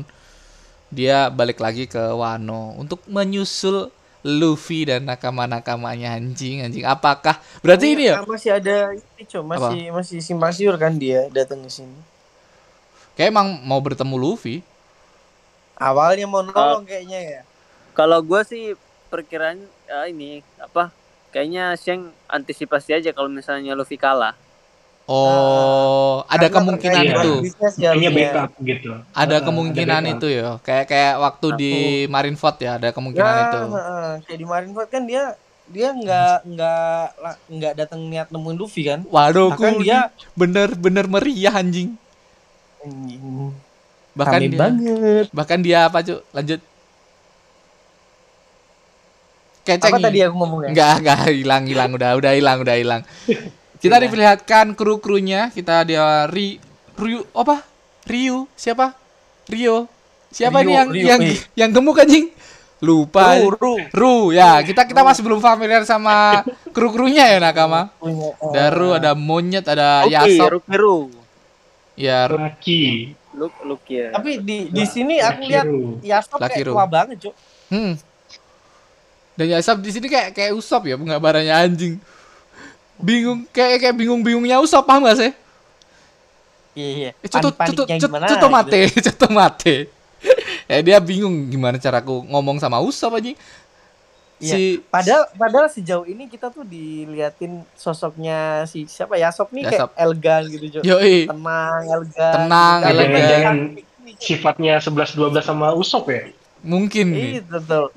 [0.94, 6.84] dia balik lagi ke Wano untuk menyusul Luffy dan nakama-nakamanya anjing anjing.
[6.84, 8.20] Apakah berarti ini ya?
[8.20, 11.96] Ah, masih ada ini cuk masih masih simpang siur kan dia datang ke sini.
[13.16, 14.60] Kayak emang mau bertemu Luffy.
[15.80, 17.42] Awalnya mau nolong kayaknya ya.
[17.96, 18.76] kalau gue sih
[19.08, 20.92] perkiraan ah, ini apa
[21.32, 24.36] kayaknya Sheng antisipasi aja kalau misalnya Luffy kalah
[25.10, 27.32] oh ada kemungkinan itu.
[27.82, 28.10] ya, ya.
[28.14, 28.94] backup gitu.
[29.10, 30.16] ada kemungkinan backup.
[30.22, 31.74] itu ya kayak kayak waktu di
[32.06, 33.60] Marineford ya ada kemungkinan Ya, itu.
[33.74, 34.10] heeh.
[34.30, 35.34] kayak di Marineford kan dia
[35.70, 37.06] dia nggak nggak
[37.46, 39.06] nggak datang niat nemuin Luffy kan?
[39.06, 41.94] Waduh bahkan ku dia bener-bener meriah anjing.
[42.82, 43.54] Anjing,
[44.18, 45.26] bahkan rame dia banget.
[45.30, 46.22] bahkan dia apa cuk?
[46.34, 46.60] Lanjut.
[49.62, 50.70] Keceng apa tadi aku ngomongnya?
[50.74, 51.90] Enggak, enggak hilang hilang.
[51.94, 53.02] Udah udah hilang udah hilang.
[53.80, 54.04] Kita Iya.
[54.06, 56.60] diperlihatkan kru-krunya, kita dia Ri
[57.00, 57.64] Ryu apa?
[58.04, 58.92] Ryu siapa?
[59.48, 59.88] Rio.
[60.30, 61.40] Siapa nih yang yang eh.
[61.56, 62.30] yang gemuk anjing?
[62.80, 63.36] Lupa.
[63.36, 63.74] Ru, Ru.
[63.92, 64.60] Ru, ya.
[64.64, 66.44] Kita kita masih belum familiar sama
[66.76, 67.92] kru-krunya ya Nakama.
[68.40, 70.48] Ada Ru, ada monyet, ada Oke, Yasop.
[70.60, 70.98] Rukiru.
[71.96, 73.16] Ya, Ru- Laki.
[73.36, 74.12] Look, look ya.
[74.12, 75.68] Tapi di di sini aku lihat.
[76.04, 76.74] Yasop kayak Ru.
[76.76, 77.36] tua banget, Cuk.
[77.72, 77.94] hmm.
[79.36, 81.96] Dan Yasop di sini kayak kayak Usop ya, penggambarannya anjing.
[83.00, 85.32] Bingung kayak kayak bingung-bingungnya Usop paham gak sih?
[86.76, 87.12] Iya, iya.
[87.20, 88.48] Eh, gimana, cutu gitu.
[88.48, 88.80] mate,
[89.32, 89.76] mate.
[90.70, 93.32] ya dia bingung gimana caraku ngomong sama Usop aja.
[94.40, 94.56] Iya.
[94.56, 99.92] Si Padahal padahal sejauh ini kita tuh diliatin sosoknya si siapa Yasop nih Yasop.
[99.92, 100.84] kayak elegan gitu, Cuk.
[100.88, 102.34] Yoi, Tenang, elegan.
[102.36, 102.90] Tenang, gitu.
[102.92, 103.12] elegan.
[103.12, 103.58] Jangan-jangan
[104.20, 106.32] sifatnya 11-12 sama Usop ya?
[106.60, 107.88] mungkin Iya, betul.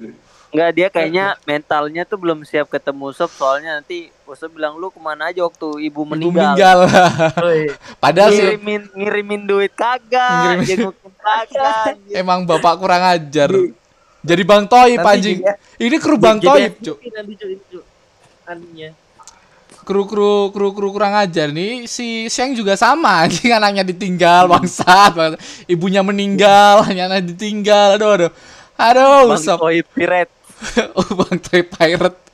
[0.52, 4.96] Enggak dia kayaknya mentalnya tuh belum siap ketemu Usop soalnya nanti Usop bilang lu ke
[4.96, 6.56] mana aja waktu ibu Ibu meninggal.
[6.56, 6.78] meninggal.
[7.36, 7.68] Woi.
[8.02, 12.00] Padahal sih ngirimin ngirimin duit kagak, Ngirimin- jengukin kagak.
[12.24, 13.52] emang bapak kurang ajar.
[14.22, 15.38] Jadi Bang Toib Nanti anjing.
[15.44, 16.96] jadi- Ini kru Bang Toib, Cuk.
[18.48, 18.96] Anunya.
[19.82, 21.84] Kru kru kru kru kurang ajar nih.
[21.84, 25.12] Si Sheng juga sama, anjing anaknya ditinggal bangsat.
[25.12, 25.42] bangsat.
[25.68, 28.00] Ibunya meninggal, anaknya ditinggal.
[28.00, 28.30] Aduh aduh.
[28.80, 29.42] Aduh, Bang.
[29.44, 30.30] Toib Piret.
[30.96, 32.31] oh, Bang Toib Pirate.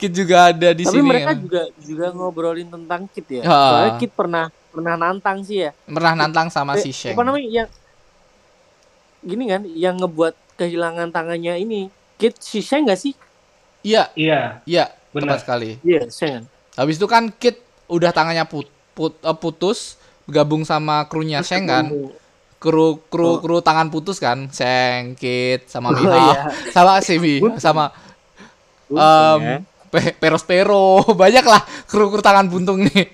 [0.00, 1.04] Kit juga ada di Tapi sini.
[1.04, 1.38] mereka ya.
[1.38, 3.42] juga juga ngobrolin tentang Kit ya.
[3.42, 3.46] Ya.
[3.46, 5.70] Soalnya Kit pernah pernah nantang sih ya.
[5.84, 7.12] pernah nantang sama Eh, si Sheng.
[7.12, 7.68] Apa namanya yang
[9.20, 11.80] gini kan yang ngebuat kehilangan tangannya ini
[12.16, 13.12] Kit si Sheng nggak sih?
[13.80, 15.36] Iya, Iya, iya, benar.
[15.36, 15.70] tepat sekali.
[15.80, 16.44] Iya, Sheng.
[16.74, 21.88] Habis itu kan Kit udah tangannya put, put, eh, putus gabung sama krunya Sheng kan.
[22.56, 26.40] Kru kru kru tangan putus kan, Sheng, Kit sama Oh, Miha, iya.
[26.68, 27.88] sama Simi, sama
[28.92, 29.56] ya.
[29.90, 33.06] Pe- Peros Pero, banyak lah kru kru tangan buntung nih.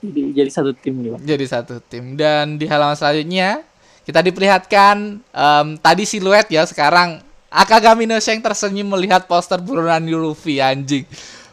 [0.00, 1.16] Jadi, jadi satu tim gitu.
[1.20, 3.60] Jadi satu tim dan di halaman selanjutnya
[4.08, 10.62] kita diperlihatkan em, tadi siluet ya sekarang Akagami no Sheng tersenyum melihat poster buronan Luffy
[10.62, 11.02] anjing.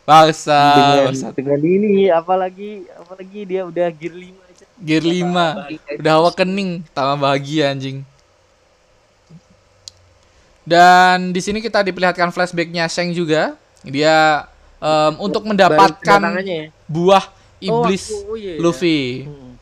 [0.06, 1.28] Bangsa, dengan, bangsa.
[1.36, 4.65] dengan ini apalagi apalagi dia udah gear 5 aja.
[4.78, 8.06] Gear 5 udah awakening tambah bahagia anjing.
[10.68, 13.56] Dan di sini kita diperlihatkan flashbacknya Sheng juga.
[13.88, 14.44] Dia
[14.78, 16.68] em, untuk mendapatkan ya.
[16.86, 18.62] buah Oh, iblis aku- oh, iya, iya.
[18.62, 19.26] Luffy.
[19.26, 19.56] Hmm.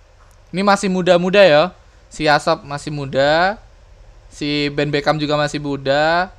[0.50, 1.70] Ini masih muda-muda ya.
[2.10, 3.62] Si Asap masih muda.
[4.28, 6.34] Si Ben Beckham juga masih muda.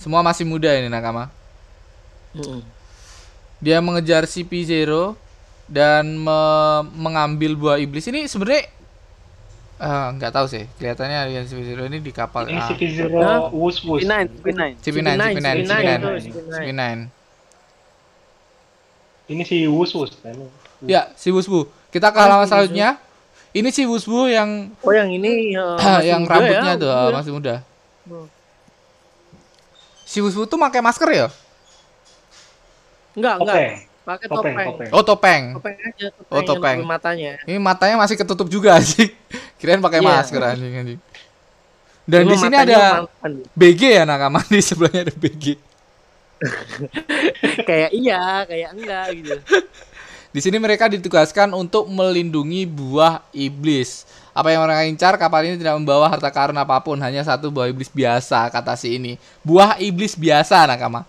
[0.00, 1.28] Semua masih muda ini Nakama.
[2.32, 2.64] Hmm.
[3.60, 5.14] Dia mengejar CP0
[5.66, 8.04] dan me- mengambil buah iblis.
[8.04, 8.66] Ini sebenarnya
[9.80, 10.64] eh, nggak tahu sih.
[10.80, 12.48] Kelihatannya dengan CP0 ini di kapal.
[12.48, 13.48] Ini CP0 Hah?
[13.52, 14.02] Wus Wus.
[14.04, 14.62] P9, P9.
[14.80, 16.08] CP9, CP9, CP9, CP9, itu,
[16.52, 16.82] CP9.
[19.26, 20.36] Ini si Wus Wus kan.
[20.84, 21.66] Ya, si Wusbu.
[21.88, 23.00] Kita ke halaman selanjutnya.
[23.56, 27.00] Ini si Wusbu yang Oh yang ini eh, masih yang muda rambutnya ya, tuh ah,
[27.08, 27.16] muda.
[27.16, 27.54] masih muda.
[28.04, 28.26] Hmm.
[30.04, 31.26] Si Wusbu tuh pakai masker ya?
[33.16, 33.88] Enggak, enggak.
[34.06, 34.66] Pakai topeng, topeng.
[34.70, 34.90] topeng.
[34.94, 35.42] Oh, topeng.
[35.58, 36.76] Topeng aja, topeng, Oh, topeng.
[36.86, 37.32] matanya.
[37.42, 39.10] Ini matanya masih ketutup juga sih.
[39.58, 40.06] Kirain pakai Iya.
[40.06, 41.00] masker anjing anjing.
[42.06, 43.32] Dan Cuma di sini ada mantan.
[43.50, 45.58] BG ya nakama di sebelahnya ada BG.
[47.68, 49.36] kayak iya, kayak enggak gitu.
[50.30, 54.04] Di sini mereka ditugaskan untuk melindungi buah iblis.
[54.30, 57.72] Apa yang mereka incar, kapal ini tidak membawa harta karun apa pun, hanya satu buah
[57.72, 59.16] iblis biasa, kata si ini.
[59.40, 61.08] Buah iblis biasa, nakama.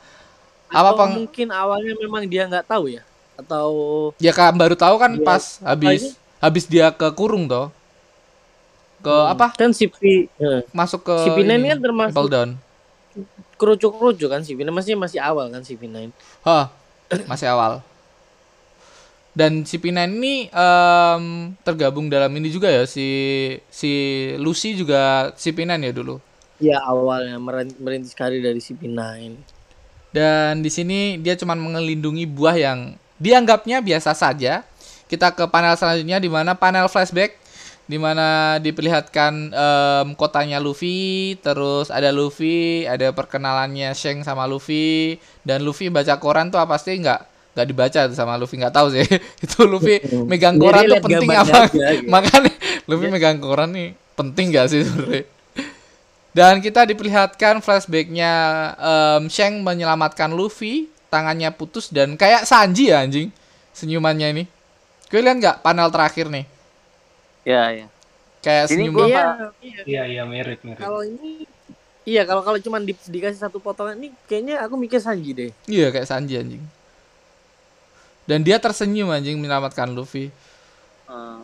[0.67, 1.11] Apa peng...
[1.23, 3.03] mungkin awalnya memang dia nggak tahu ya?
[3.37, 3.67] Atau
[4.17, 5.23] Ya kan baru tahu kan Iya.
[5.23, 7.69] pas habis habis dia ke kurung toh.
[8.97, 9.53] Ke apa?
[9.53, 12.49] kan si P, eh, Masuk ke si P9 ini, kan termasuk Apple Down.
[13.57, 16.09] kerucuk-kerucuk kan si P9 masih masih awal kan si P9.
[16.45, 16.69] Hah,
[17.25, 17.81] masih awal.
[19.37, 21.23] Dan si P9 ini em,
[21.61, 23.05] tergabung dalam ini juga ya si
[23.69, 23.91] si
[24.41, 26.17] Lucy juga si P9 ya dulu.
[26.57, 27.37] Ya awalnya
[27.77, 28.97] merintis karir dari si P9.
[30.17, 34.65] Dan di sini dia cuma mengelindungi buah yang dianggapnya biasa saja.
[35.05, 37.37] Kita ke panel selanjutnya di mana panel flashback
[37.87, 45.63] di mana diperlihatkan em, kotanya Luffy, terus ada Luffy, ada perkenalannya Sheng sama Luffy dan
[45.63, 49.05] Luffy baca koran tuh apa sih nggak nggak dibaca tuh sama Luffy nggak tahu sih.
[49.45, 51.57] Itu Luffy megang Dia koran tuh penting apa?
[51.69, 52.09] aja, gitu.
[52.13, 52.51] Makanya
[52.89, 55.36] Luffy megang koran nih penting gak sih sebenarnya?
[56.37, 58.31] Dan kita diperlihatkan flashbacknya
[58.77, 63.33] em, Sheng menyelamatkan Luffy, tangannya putus dan kayak Sanji ya anjing
[63.73, 64.43] senyumannya ini.
[65.09, 66.45] Kalian lihat nggak panel terakhir nih?
[67.41, 67.87] Ya, ya.
[68.45, 68.93] Kayak Ini senyum.
[69.01, 69.25] Iya,
[69.65, 69.81] iya.
[69.81, 70.77] Iya, iya mirip mirip.
[70.77, 71.49] Kalau ini
[72.07, 75.51] Iya, kalau kalau cuman di- dikasih satu potongan ini kayaknya aku mikir Sanji deh.
[75.67, 76.63] Iya kayak Sanji anjing.
[78.27, 80.27] dan dia tersenyum anjing menyelamatkan Luffy.
[81.07, 81.39] Uh,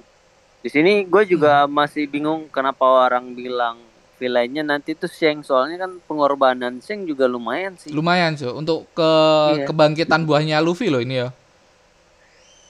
[0.60, 1.72] di sini gue juga hmm.
[1.72, 3.80] masih bingung kenapa orang bilang
[4.24, 7.92] villainnya nanti tuh Sheng soalnya kan pengorbanan Sheng juga lumayan sih.
[7.92, 9.12] Lumayan cuy untuk ke
[9.60, 9.68] iya.
[9.68, 11.30] kebangkitan buahnya Luffy loh ini ya.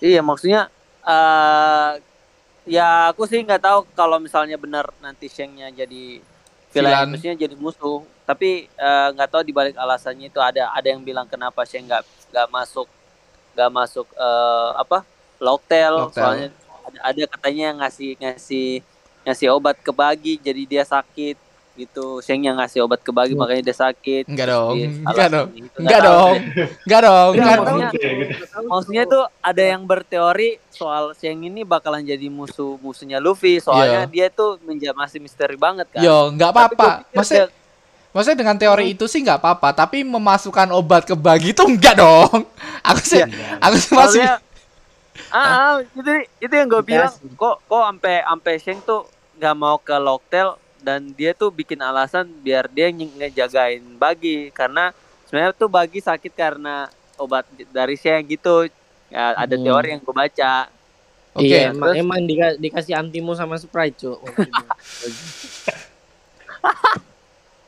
[0.02, 0.74] Iya maksudnya
[1.06, 2.02] uh,
[2.66, 6.18] ya aku sih nggak tahu kalau misalnya benar nanti Shengnya jadi
[6.74, 8.02] villain, maksudnya jadi musuh.
[8.24, 12.02] Tapi eh, nggak uh, tahu dibalik alasannya itu ada ada yang bilang kenapa Sheng nggak
[12.32, 12.88] nggak masuk
[13.54, 15.06] nggak masuk uh, apa
[15.44, 16.50] Locktail, soalnya
[16.88, 18.80] ada, ada katanya ngasih ngasih
[19.28, 21.36] ngasih obat ke Bagi jadi dia sakit
[21.74, 22.22] gitu.
[22.22, 24.30] Sheng yang ngasih obat ke Bagi makanya dia sakit.
[24.30, 24.76] Enggak dong.
[24.78, 25.48] Enggak dong.
[25.80, 26.36] Enggak dong.
[26.80, 27.32] Enggak dong.
[27.34, 27.90] Enggak maksudnya,
[28.70, 33.58] maksudnya tuh ada yang berteori soal Sheng ini bakalan jadi musuh musuhnya Luffy.
[33.58, 34.12] Soalnya yeah.
[34.12, 36.02] dia tuh menjadi masih misteri banget kan?
[36.02, 37.10] Yo enggak apa-apa.
[37.14, 37.50] maksudnya
[38.14, 42.46] Maksudnya dengan teori itu sih nggak apa-apa, tapi memasukkan obat ke bagi itu enggak dong.
[42.94, 43.28] Aku sih, ya.
[43.58, 44.22] aku sih masih.
[45.34, 47.10] ah, itu itu yang gue bilang.
[47.10, 49.10] Kok kok sampai sampai Sheng tuh
[49.42, 54.91] nggak mau ke Locktail dan dia tuh bikin alasan biar dia ngejagain bagi karena
[55.26, 58.67] sebenarnya tuh bagi sakit karena obat dari Sheng gitu.
[59.08, 59.63] Ya, ada hmm.
[59.63, 60.67] teori yang gue baca.
[61.34, 62.22] Oke, okay, iya, emang, emang
[62.62, 64.22] dikasih antimo sama Sprite, Cuk.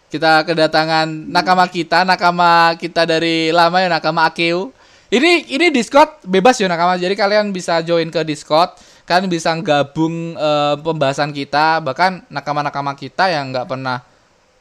[0.06, 4.72] Kita kedatangan nakama kita, nakama kita dari lama ya nakama Akeu.
[5.12, 6.96] Ini ini Discord bebas ya nakama.
[6.96, 13.30] Jadi kalian bisa join ke Discord, kalian bisa gabung uh, pembahasan kita, bahkan nakama-nakama kita
[13.30, 14.02] yang nggak pernah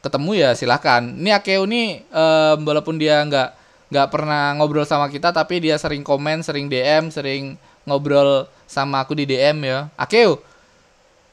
[0.04, 1.00] ketemu ya silahkan.
[1.00, 3.48] Ini Akeu nih uh, walaupun dia nggak
[3.88, 7.57] nggak pernah ngobrol sama kita, tapi dia sering komen, sering DM, sering
[7.88, 9.88] ngobrol sama aku di DM ya.
[9.96, 10.37] Akeu,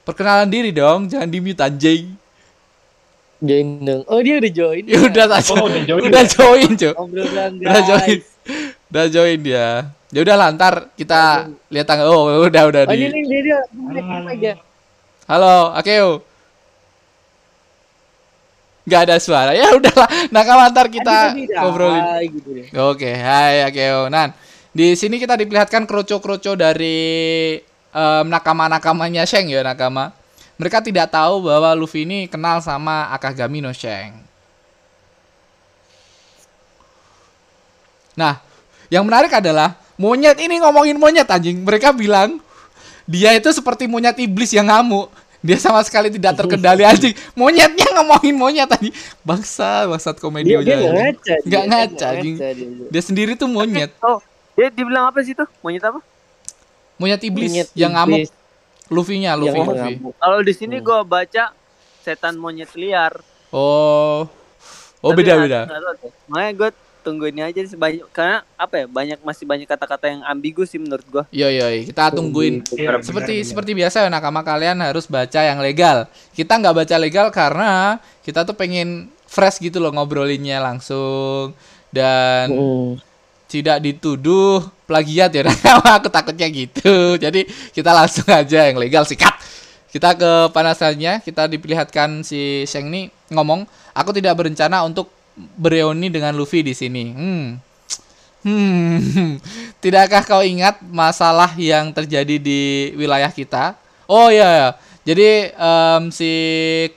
[0.08, 2.16] perkenalan diri dong, jangan di mute anjing.
[3.42, 4.06] Join dong.
[4.06, 4.84] Oh dia udah join.
[4.86, 5.52] Ya, udah saja.
[5.58, 6.02] Oh, udah join.
[6.08, 6.96] Udah join, Cuk.
[6.96, 8.18] Udah join.
[8.88, 9.68] Udah join dia.
[10.12, 12.12] Ya udah lantar kita lihat tanggal.
[12.12, 13.08] Oh, udah udah oh, di.
[13.08, 13.60] ini dia
[14.36, 14.54] dia.
[15.24, 16.20] Halo, Akeo.
[18.84, 19.56] Gak ada suara.
[19.56, 20.12] Ya udahlah.
[20.28, 21.32] Nah, kalau antar kita
[21.64, 22.28] ngobrolin.
[22.28, 24.12] Gitu Oke, hai Akeo.
[24.12, 24.36] Nah,
[24.76, 27.56] di sini kita diperlihatkan kroco-kroco dari
[27.96, 30.12] um, nakama-nakamanya Sheng ya, nakama.
[30.60, 34.12] Mereka tidak tahu bahwa Luffy ini kenal sama Akagami no Sheng.
[38.20, 38.44] Nah,
[38.92, 41.62] yang menarik adalah monyet ini ngomongin monyet anjing.
[41.62, 42.42] Mereka bilang
[43.06, 45.14] dia itu seperti monyet iblis yang ngamuk.
[45.42, 47.14] Dia sama sekali tidak terkendali anjing.
[47.38, 48.90] Monyetnya ngomongin monyet tadi.
[49.22, 51.34] Bangsa, bangsat komedi dia, dia ngaca.
[51.46, 52.36] Enggak ngaca anjing.
[52.90, 53.94] Dia sendiri tuh monyet.
[54.02, 54.22] Oh,
[54.58, 55.50] dia dibilang apa sih tuh?
[55.62, 56.02] Monyet apa?
[56.98, 58.30] Monyet iblis monyet yang ngamuk.
[58.92, 59.94] Luffy-nya, Luffy, yang Luffy.
[60.04, 60.84] Kalau di sini hmm.
[60.84, 61.56] gue baca
[62.04, 63.16] setan monyet liar.
[63.50, 64.28] Oh.
[65.02, 65.66] Oh beda-beda.
[66.30, 66.70] Makanya gue
[67.02, 70.78] tunggu ini aja sih banyak karena apa ya banyak masih banyak kata-kata yang ambigu sih
[70.78, 71.24] menurut gua.
[71.34, 72.64] Iya iya kita tungguin.
[72.74, 76.06] Ya, seperti benar, seperti biasa ya nakama kalian harus baca yang legal.
[76.32, 81.58] Kita nggak baca legal karena kita tuh pengen fresh gitu loh ngobrolinnya langsung
[81.92, 83.12] dan hmm
[83.52, 85.44] tidak dituduh plagiat ya
[86.00, 87.44] aku takutnya gitu jadi
[87.76, 89.36] kita langsung aja yang legal sikat
[89.92, 95.12] kita ke panasannya kita diperlihatkan si Sheng ini ngomong aku tidak berencana untuk
[95.58, 97.06] bereuni dengan Luffy di sini.
[97.12, 97.48] Hmm.
[98.42, 99.38] Hmm,
[99.84, 103.78] tidakkah kau ingat masalah yang terjadi di wilayah kita?
[104.10, 104.68] Oh iya, ya.
[105.06, 106.32] jadi um, si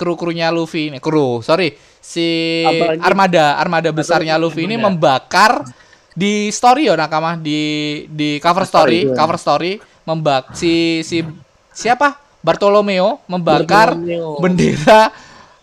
[0.01, 2.65] kru-krunya Luffy ini, kru, sorry, si
[3.01, 5.69] armada, armada besarnya Luffy ini membakar
[6.17, 7.37] di story ya nakama?
[7.37, 9.73] Di di cover story, story cover story
[10.09, 11.21] membak si si
[11.75, 12.17] siapa?
[12.45, 14.37] Bartolomeo membakar Bartolomeo.
[14.37, 15.09] bendera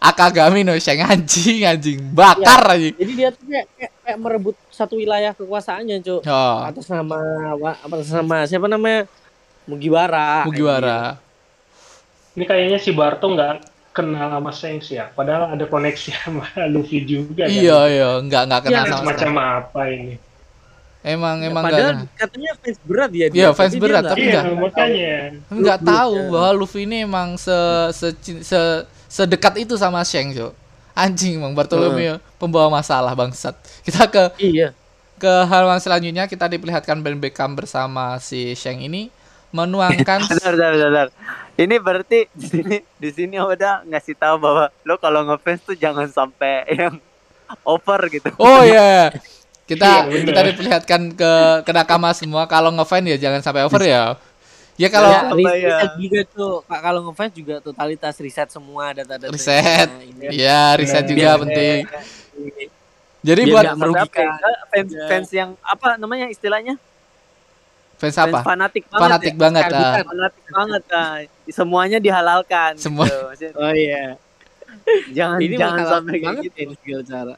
[0.02, 2.90] Akagami no Sheng anjing anjing bakar ya, aja.
[2.98, 6.26] Jadi dia tuh kayak, kayak, kayak merebut satu wilayah kekuasaannya, Cuk.
[6.26, 6.58] Oh.
[6.66, 7.22] Atas nama
[7.54, 9.06] apa atas nama siapa namanya?
[9.70, 10.50] Mugiwara.
[10.50, 11.22] Mugiwara.
[12.34, 13.62] Ini kayaknya si Barto nggak
[13.94, 15.14] kenal sama Sheng sih ya.
[15.14, 17.46] Padahal ada koneksi sama Luffy juga.
[17.46, 17.94] Iya, kan?
[17.94, 20.15] iya, nggak nggak kenal ya, sama Macam apa ini?
[21.02, 23.38] Emang ya, emang padahal gak, katanya fans berat ya dia.
[23.42, 24.46] Iya, fans tapi berat tapi enggak.
[24.46, 25.15] Iya, makanya.
[25.50, 26.30] Enggak tahu ya.
[26.30, 27.58] bahwa Luffy ini emang se
[27.94, 28.08] se,
[28.42, 28.62] se
[29.12, 30.56] sedekat itu sama Sheng, Jo.
[30.96, 32.40] Anjing Bang Bartolomeo hmm.
[32.40, 33.56] pembawa masalah bangsat.
[33.84, 34.72] Kita ke Iya.
[35.20, 39.12] Ke halaman selanjutnya kita diperlihatkan Ben Beckham bersama si Sheng ini
[39.52, 41.08] menuangkan Bentar, bentar, bentar.
[41.60, 46.08] Ini berarti di sini di sini udah ngasih tahu bahwa lo kalau ngefans tuh jangan
[46.08, 46.96] sampai yang
[47.68, 48.32] over gitu.
[48.40, 48.80] Oh iya.
[48.80, 49.08] Yeah.
[49.68, 51.32] Kita iya, kita diperlihatkan ke
[51.68, 54.16] ke nakama semua kalau ngefans ya jangan sampai over ya.
[54.80, 59.30] Ya kalau ya, riset juga tuh kalau ngefans juga totalitas riset semua data-data.
[59.30, 59.90] Riset.
[60.32, 61.86] Iya, riset juga penting.
[63.22, 64.34] Jadi buat merugikan
[64.74, 66.74] fans, fans yang apa namanya istilahnya?
[68.02, 68.42] Fans apa?
[68.42, 69.02] Fans fanatik banget.
[69.06, 69.38] Fanatik ya.
[69.38, 69.63] banget.
[69.69, 69.94] ah.
[70.02, 70.84] Fanatik banget.
[70.90, 71.15] ah.
[71.54, 72.74] Semuanya dihalalkan.
[72.82, 73.22] Semua- Gitu.
[73.30, 74.17] Maksudnya, Oh iya.
[75.17, 76.98] Jangan Ini jangan sampai kayak gitu.
[77.06, 77.36] cara.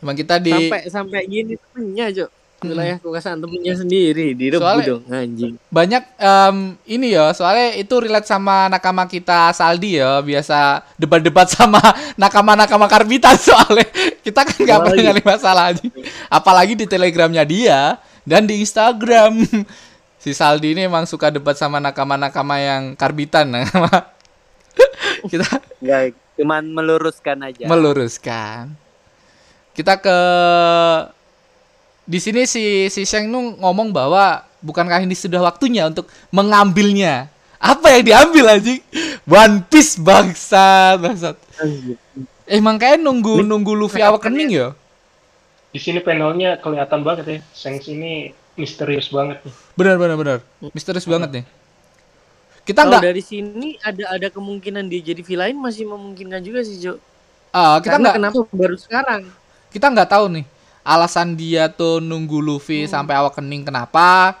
[0.00, 2.30] Emang kita di Sampai sampai gini temennya, Cuk.
[2.60, 5.54] Wilayah kekuasaan temennya sendiri Soalnya- dong anjing.
[5.68, 11.80] banyak em, ini ya soalnya itu relate sama nakama kita Saldi ya biasa debat-debat sama
[12.20, 13.88] nakama-nakama karbitan soalnya.
[14.20, 15.84] Kita kan nggak pernah nyari masalah aja
[16.28, 19.40] apalagi di telegramnya dia dan di Instagram.
[20.20, 23.48] Si Saldi ini emang suka debat sama nakama-nakama yang karbitan
[25.24, 25.48] kita
[25.80, 27.64] Enggak, cuman meluruskan aja.
[27.64, 28.76] meluruskan.
[29.72, 30.18] Kita ke
[32.10, 37.30] di sini si si Sheng Nung ngomong bahwa bukankah ini sudah waktunya untuk mengambilnya?
[37.62, 38.82] Apa yang diambil anjing?
[39.30, 41.38] One Piece bangsa bangsat.
[42.50, 44.68] Emang kayak nunggu nunggu Luffy awakening ya
[45.70, 47.38] Di sini panelnya kelihatan banget ya.
[47.54, 49.54] Shanks ini misterius banget nih.
[49.78, 50.38] benar benar benar.
[50.74, 51.44] Misterius banget nih.
[52.66, 56.98] Kita nggak dari sini ada ada kemungkinan dia jadi villain masih memungkinkan juga sih, Cuk.
[57.54, 59.30] ah, kita nggak kenapa baru sekarang?
[59.70, 60.44] kita nggak tahu nih
[60.82, 64.36] alasan dia tuh nunggu Luffy sampai awakening kenapa?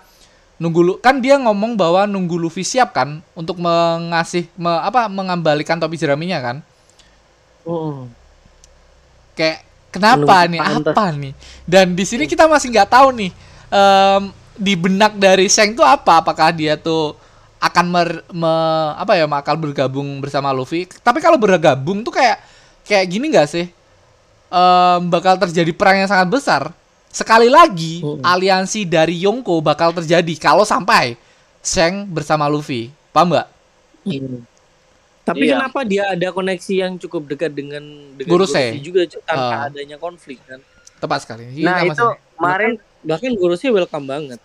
[0.56, 5.76] Nunggu Lu- kan dia ngomong bahwa nunggu Luffy siap kan untuk mengasih me- apa mengembalikan
[5.76, 6.56] topi jeraminya kan?
[7.62, 8.08] Oh.
[9.32, 10.60] kayak kenapa Menunggu nih?
[10.60, 10.92] pantas.
[10.92, 11.32] apa nih?
[11.64, 13.30] Dan di sini kita masih nggak tahu nih
[13.68, 14.22] em,
[14.54, 16.20] di benak dari Sheng tuh apa?
[16.20, 17.16] Apakah dia tuh
[17.56, 20.84] akan mer- me- apa ya bakal bergabung bersama Luffy?
[20.84, 22.36] Tapi kalau bergabung tuh kayak
[22.84, 23.66] kayak gini nggak sih
[24.50, 26.62] Em, bakal terjadi perang yang sangat besar
[27.06, 28.18] sekali lagi Mm.
[28.20, 31.14] aliansi dari Yonko bakal terjadi kalau sampai
[31.60, 33.48] Sheng bersama Luffy paham nggak
[34.00, 34.42] Hmm.
[35.20, 35.54] Tapi Iya.
[35.54, 37.84] kenapa dia ada koneksi yang cukup dekat dengan
[38.16, 38.80] dengan Gurusei?
[38.80, 39.68] Juga tanpa Ah.
[39.68, 40.58] adanya konflik kan?
[40.96, 42.18] tepat sekali Nah, Iya, itu Mas.
[42.34, 44.40] kemarin Bahkan Gurusei welcome banget.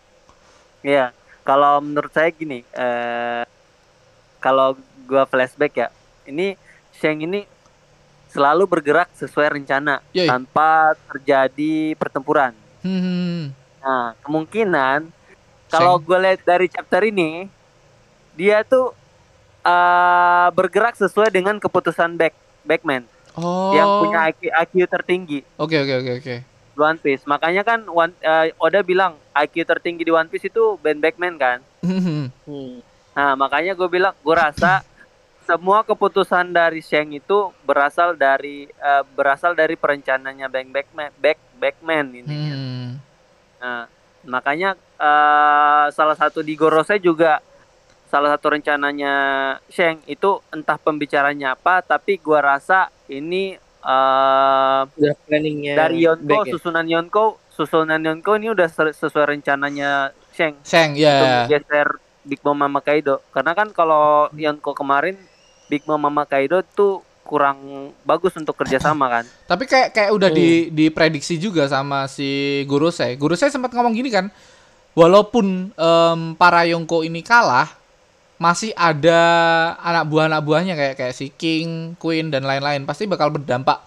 [0.81, 3.43] ya, kalau menurut saya gini, eh
[4.37, 5.87] kalau gua flashback ya,
[6.23, 6.55] ini
[6.93, 7.43] Sheng ini
[8.35, 10.27] selalu bergerak sesuai rencana Yoi.
[10.27, 12.51] tanpa terjadi pertempuran.
[12.83, 15.07] Hmm, Nah, kemungkinan
[15.71, 17.47] kalau gue lihat dari chapter ini,
[18.35, 18.91] dia tuh
[19.63, 23.05] eh, bergerak sesuai dengan keputusan back backman
[23.37, 26.35] oh yang punya IQ, IQ tertinggi oke oke oke oke
[26.75, 27.23] di One Piece.
[27.23, 31.63] Makanya kan One, eh, Oda bilang IQ tertinggi di One Piece itu Ben Backman kan.
[31.79, 32.27] Hmm.
[32.43, 32.83] Hmm.
[33.15, 34.83] Nah, makanya gue bilang, gue rasa
[35.45, 42.05] semua keputusan dari Sheng itu berasal dari eh, berasal dari perencananya Bang Backman, Back Backman
[42.11, 42.25] ini.
[42.49, 42.89] Hmm.
[43.61, 43.85] Nah,
[44.25, 47.39] makanya eh, salah satu di Gorosei juga
[48.05, 49.13] salah satu rencananya
[49.69, 56.51] Sheng itu entah pembicaranya apa, tapi gua rasa ini Udah planningnya dari Yonko, back ya?
[56.57, 61.45] susunan Yonko, susunan Yonko ini udah se- sesuai rencananya Sheng Sheng ya.
[61.45, 63.21] menggeser Big Mom sama Kaido.
[63.29, 65.13] Karena kan kalau Yonko kemarin
[65.65, 67.57] Big Mom sama Kaido tuh kurang
[68.01, 69.25] bagus untuk kerjasama kan.
[69.49, 70.37] Tapi kayak kayak udah Hmm.
[70.37, 72.29] di diprediksi juga sama si
[72.63, 73.13] Guru saya.
[73.13, 74.29] Guru saya sempat ngomong gini kan,
[74.93, 77.73] walaupun em, para Yonko ini kalah,
[78.35, 79.19] masih ada
[79.79, 83.81] anak buah anak buahnya kayak kayak si King, Queen dan lain-lain pasti bakal berdampak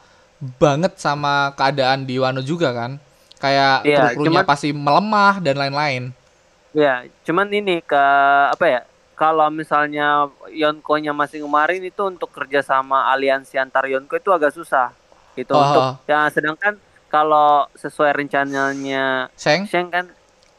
[0.56, 2.98] banget sama keadaan di Wano juga kan.
[3.38, 6.02] Kayak Iya, kru-krunya cuman- pasti melemah dan lain-lain.
[6.70, 8.02] Ya, cuman ini ke
[8.50, 8.80] apa ya?
[9.18, 14.94] Kalau misalnya Yonko-nya masih kemarin itu untuk kerja sama aliansi antar Yonko itu agak susah.
[15.34, 15.58] Gitu Oh.
[15.58, 20.06] untuk ya sedangkan kalau sesuai rencananya Sheng Sheng kan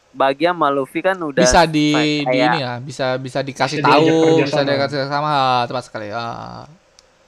[0.09, 3.87] bagi sama Luffy kan udah bisa di, kayak- di ini ya, bisa bisa dikasih Bisa
[3.87, 4.07] tahu,
[4.41, 5.31] bisa kerja sama,
[5.63, 6.09] tepat sekali.
[6.09, 6.67] Ah.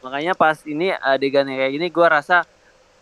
[0.02, 2.42] makanya pas ini adegan kayak gini gua rasa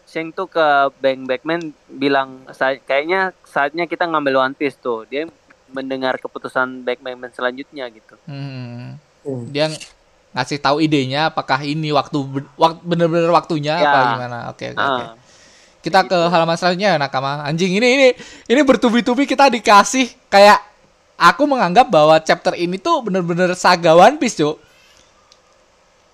[0.03, 0.65] Sheng tuh ke
[0.97, 5.05] Bang Backman bilang "Sa- kayaknya saatnya kita ngambil One Piece tuh.
[5.05, 5.29] Dia
[5.71, 8.15] mendengar keputusan Bang Backman selanjutnya gitu.
[8.23, 8.97] Hmm.
[9.21, 9.45] Hmm.
[9.49, 9.69] Dia
[10.29, 12.17] ngasih tahu idenya apakah ini waktu
[12.53, 13.87] waktu bener-bener waktunya Ya.
[13.87, 14.37] apa gimana.
[14.49, 15.03] Oke oke oke.
[15.03, 15.13] Ah,
[15.79, 17.41] Kita ke halaman selanjutnya nakama.
[17.41, 18.07] Anjing ini ini
[18.45, 20.59] ini bertubi-tubi kita dikasih kayak
[21.15, 24.59] aku menganggap bahwa chapter ini tuh bener-bener saga One Piece, Cuk.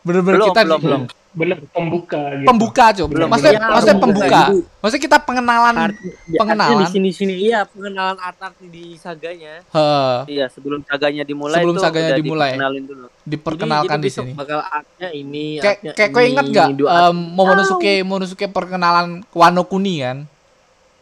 [0.01, 1.01] Bener-bener kita belum, di- belum.
[1.35, 2.47] Bener pembuka gitu.
[2.47, 3.07] pembuka, Cuk.
[3.11, 3.69] Belum, maksudnya belum.
[3.69, 4.25] maksudnya Ya, pembuka.
[4.47, 4.71] pembuka.
[4.79, 6.79] Maksudnya kita pengenalan Arti, ya, pengenalan.
[6.79, 9.59] di sini sini iya pengenalan art-art di saganya.
[9.67, 12.55] Heeh, Iya, sebelum saganya dimulai Sebelum tuh saganya dimulai.
[12.55, 13.05] diperkenalin dulu.
[13.21, 14.33] diperkenalkan Jadi- di jadi besok sini.
[14.33, 15.45] Bakal artnya ini.
[15.57, 17.03] Kayak artnya kayak kau ingat nggak dua art.
[17.05, 20.17] em, Momonosuke Momonosuke perkenalan Wano Kuni kan?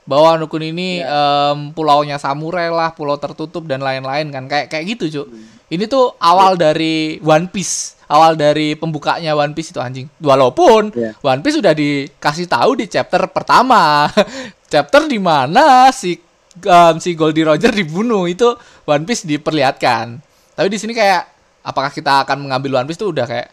[0.04, 1.14] Bahwa Wano Kuni ini Ya.
[1.54, 4.44] em, pulaunya samurai lah, pulau tertutup dan lain-lain kan.
[4.46, 5.28] Kayak kayak gitu, Cuk.
[5.30, 5.46] Hmm.
[5.70, 10.08] Ini tuh awal dari One Piece, awal dari pembukanya One Piece itu anjing.
[10.20, 11.16] Walaupun Ya.
[11.22, 14.08] One Piece sudah dikasih tahu di chapter pertama.
[14.74, 16.18] chapter di mana si
[16.66, 18.54] um, si Goldie Roger dibunuh itu
[18.86, 20.22] One Piece diperlihatkan.
[20.54, 21.30] Tapi di sini kayak
[21.66, 23.50] apakah kita akan mengambil One Piece itu udah kayak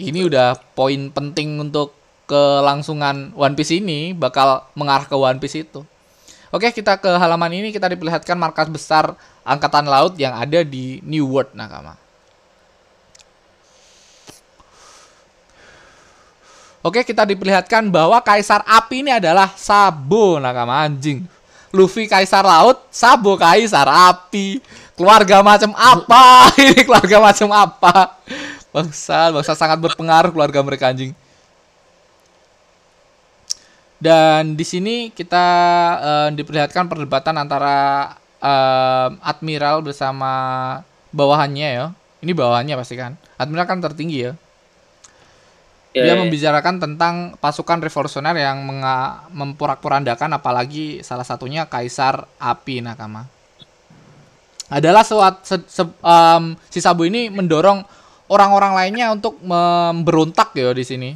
[0.00, 1.92] ini udah poin penting untuk
[2.24, 5.84] kelangsungan One Piece ini bakal mengarah ke One Piece itu.
[6.52, 11.24] Oke, kita ke halaman ini kita diperlihatkan markas besar angkatan laut yang ada di New
[11.32, 11.96] World Nakama.
[16.82, 21.22] Oke, kita diperlihatkan bahwa kaisar api ini adalah Sabo Nakama anjing.
[21.70, 24.58] Luffy kaisar laut, Sabo kaisar api.
[24.98, 26.50] Keluarga macam apa?
[26.58, 28.18] ini keluarga macam apa?
[28.74, 31.14] Bangsa, bangsa sangat berpengaruh keluarga mereka anjing.
[34.02, 35.46] Dan di sini kita
[36.02, 38.10] uh, diperlihatkan perdebatan antara
[38.42, 40.32] uh, admiral bersama
[41.14, 41.86] bawahannya ya.
[42.26, 43.14] Ini bawahannya pasti kan.
[43.38, 44.34] Admiral kan tertinggi ya.
[45.92, 46.20] Yeah, Dia yeah.
[46.24, 48.64] membicarakan tentang pasukan revolusioner yang
[49.28, 53.28] memporak-porandakan apalagi salah satunya Kaisar Api Nakama.
[54.72, 57.84] Adalah suat, se, se, um, si Sabu ini mendorong
[58.32, 61.10] orang-orang lainnya untuk memberontak ya di sini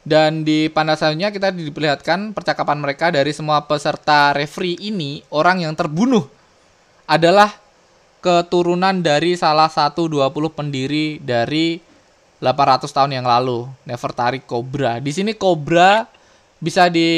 [0.00, 6.24] dan di pandasannya kita diperlihatkan percakapan mereka dari semua peserta referee ini, orang yang terbunuh
[7.04, 7.52] adalah
[8.24, 11.80] keturunan dari salah satu 20 pendiri dari
[12.40, 14.96] 800 tahun yang lalu, Nefertari Cobra.
[14.96, 16.08] Di sini Cobra
[16.56, 17.08] bisa di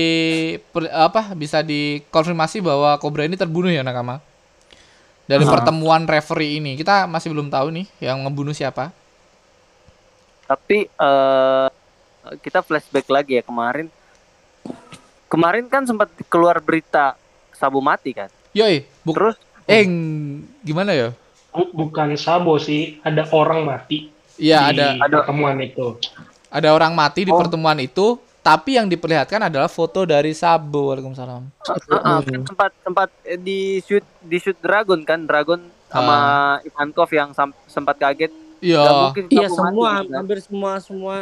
[0.58, 1.30] per, apa?
[1.38, 4.18] Bisa dikonfirmasi bahwa Cobra ini terbunuh ya Nakama.
[5.30, 5.54] Dari uh-huh.
[5.54, 8.90] pertemuan referee ini, kita masih belum tahu nih yang ngebunuh siapa.
[10.50, 11.70] Tapi uh,
[12.42, 13.86] kita flashback lagi ya kemarin.
[15.30, 17.14] Kemarin kan sempat keluar berita
[17.54, 18.28] Sabu mati kan?
[18.52, 19.38] Yoi, terus
[19.70, 19.86] eh
[20.66, 21.08] gimana ya?
[21.54, 24.12] Bukan Sabo sih, ada orang mati.
[24.42, 25.86] Iya, ada ada pertemuan itu.
[26.50, 27.38] Ada orang mati di oh.
[27.38, 30.90] pertemuan itu, tapi yang diperlihatkan adalah foto dari Sabo.
[30.90, 31.42] Waalaikumsalam.
[31.62, 36.16] Uh, uh, uh, sempat sempat eh, di shoot di shoot Dragon kan, Dragon sama
[36.58, 36.66] uh.
[36.66, 37.30] Ivankov yang
[37.70, 38.34] sempat kaget.
[38.58, 39.14] Iya.
[39.30, 41.16] Iya semua, mati, hampir semua semua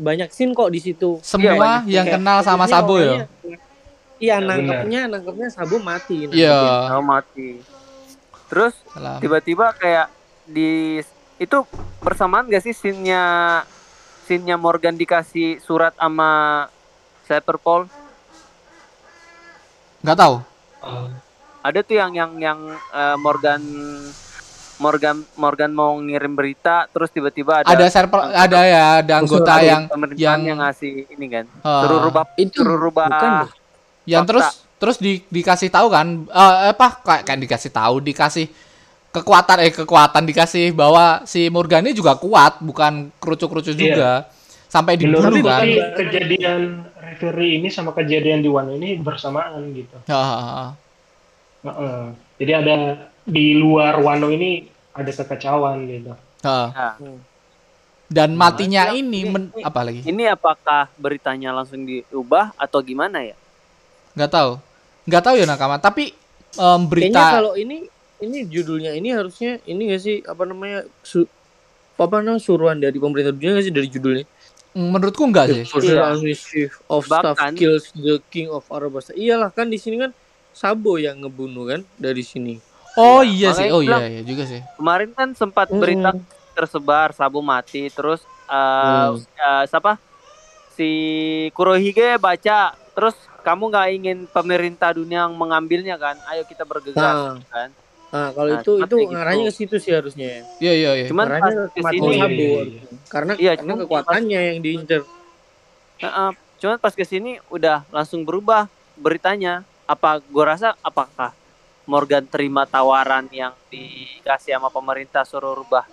[0.00, 1.20] banyak scene kok di situ.
[1.20, 3.28] Semua ya, yang kayak, kenal sama Sabo ya.
[4.16, 6.24] Iya, nangkepnya nangkepnya Sabo mati.
[6.32, 6.96] Iya.
[6.96, 7.60] Oh, mati.
[8.48, 8.72] Terus
[9.20, 10.08] tiba-tiba kayak
[10.48, 11.00] di
[11.42, 11.66] itu
[11.98, 13.22] bersamaan gak sih scene-nya
[14.26, 16.64] scene-nya Morgan dikasih surat sama
[17.26, 17.90] Cyberpol?
[20.06, 20.34] Gak tahu.
[20.82, 21.10] Uh.
[21.62, 22.58] Ada tuh yang yang yang
[22.90, 23.62] uh, Morgan
[24.82, 29.86] Morgan Morgan mau ngirim berita terus tiba-tiba ada ada server ada ya ada anggota yang
[30.18, 33.30] yang yang ngasih ini kan uh, suruh rubah itu suruh rubah bukan,
[34.10, 38.50] yang terus terus di, dikasih tahu kan uh, apa kayak kan dikasih tahu dikasih
[39.12, 43.80] kekuatan eh kekuatan dikasih bahwa si Morgan ini juga kuat bukan kerucu-kerucu iya.
[43.80, 44.10] juga
[44.72, 45.68] sampai dibunuh kan
[46.00, 52.04] kejadian referee ini sama kejadian di One ini bersamaan gitu uh, uh, uh.
[52.40, 52.76] jadi ada
[53.22, 56.12] di luar Wano ini ada kekacauan gitu.
[56.44, 56.98] Ha.
[58.12, 60.04] Dan matinya ini, men, apa lagi?
[60.04, 63.36] Ini apakah beritanya langsung diubah atau gimana ya?
[64.12, 64.50] Gak tahu.
[65.08, 65.80] Gak tahu ya Nakama.
[65.80, 66.12] Tapi
[66.60, 67.16] um, berita.
[67.16, 67.88] Kayaknya kalau ini
[68.22, 71.26] ini judulnya ini harusnya ini gak sih apa namanya su,
[71.98, 74.26] apa namanya suruhan dari pemerintah dunia gak sih dari judulnya?
[74.72, 75.68] Menurutku enggak sih.
[75.84, 76.72] Yeah.
[76.88, 79.12] of Bahkan, Staff kills the King of Arabasta.
[79.12, 80.14] Iyalah kan di sini kan
[80.52, 82.56] Sabo yang ngebunuh kan dari sini.
[82.96, 84.60] Oh ya, iya sih, oh iya, iya juga sih.
[84.76, 86.12] Kemarin kan sempat berita
[86.52, 88.20] tersebar Sabu mati, terus
[88.52, 89.24] uh, hmm.
[89.40, 89.96] uh, siapa?
[90.76, 90.88] Si
[91.56, 96.20] Kurohige baca, terus kamu nggak ingin pemerintah dunia yang mengambilnya kan?
[96.28, 97.40] Ayo kita bergegas nah.
[97.48, 97.72] kan?
[98.12, 99.12] Nah, kalau nah, itu itu gitu.
[99.16, 100.44] ngarahnya ke situ sih harusnya.
[100.60, 101.06] Iya iya iya.
[101.08, 102.80] Cuman pas ke sini oh, iya, iya, iya.
[103.08, 105.00] karena iya, karena kekuatannya pas, yang diincar.
[105.00, 108.68] Uh, uh, cuman pas ke sini udah langsung berubah
[109.00, 109.64] beritanya.
[109.88, 111.32] Apa gua rasa apakah
[111.88, 115.88] Morgan terima tawaran yang dikasih sama pemerintah suruh rubah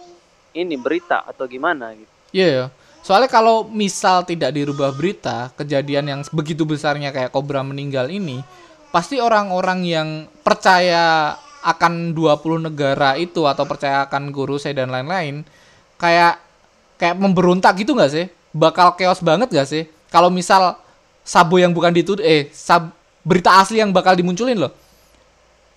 [0.52, 2.12] ini berita atau gimana gitu.
[2.36, 2.68] Iya, yeah,
[3.02, 8.46] soalnya kalau misal tidak dirubah berita, kejadian yang begitu besarnya kayak Cobra meninggal ini,
[8.94, 10.10] pasti orang-orang yang
[10.46, 15.44] percaya akan 20 negara itu atau percaya akan guru saya dan lain-lain
[16.00, 16.40] kayak
[16.96, 18.26] kayak memberontak gitu nggak sih?
[18.50, 19.86] Bakal chaos banget gak sih?
[20.10, 20.74] Kalau misal
[21.22, 22.90] Sabo yang bukan dituduh eh sab,
[23.22, 24.74] berita asli yang bakal dimunculin loh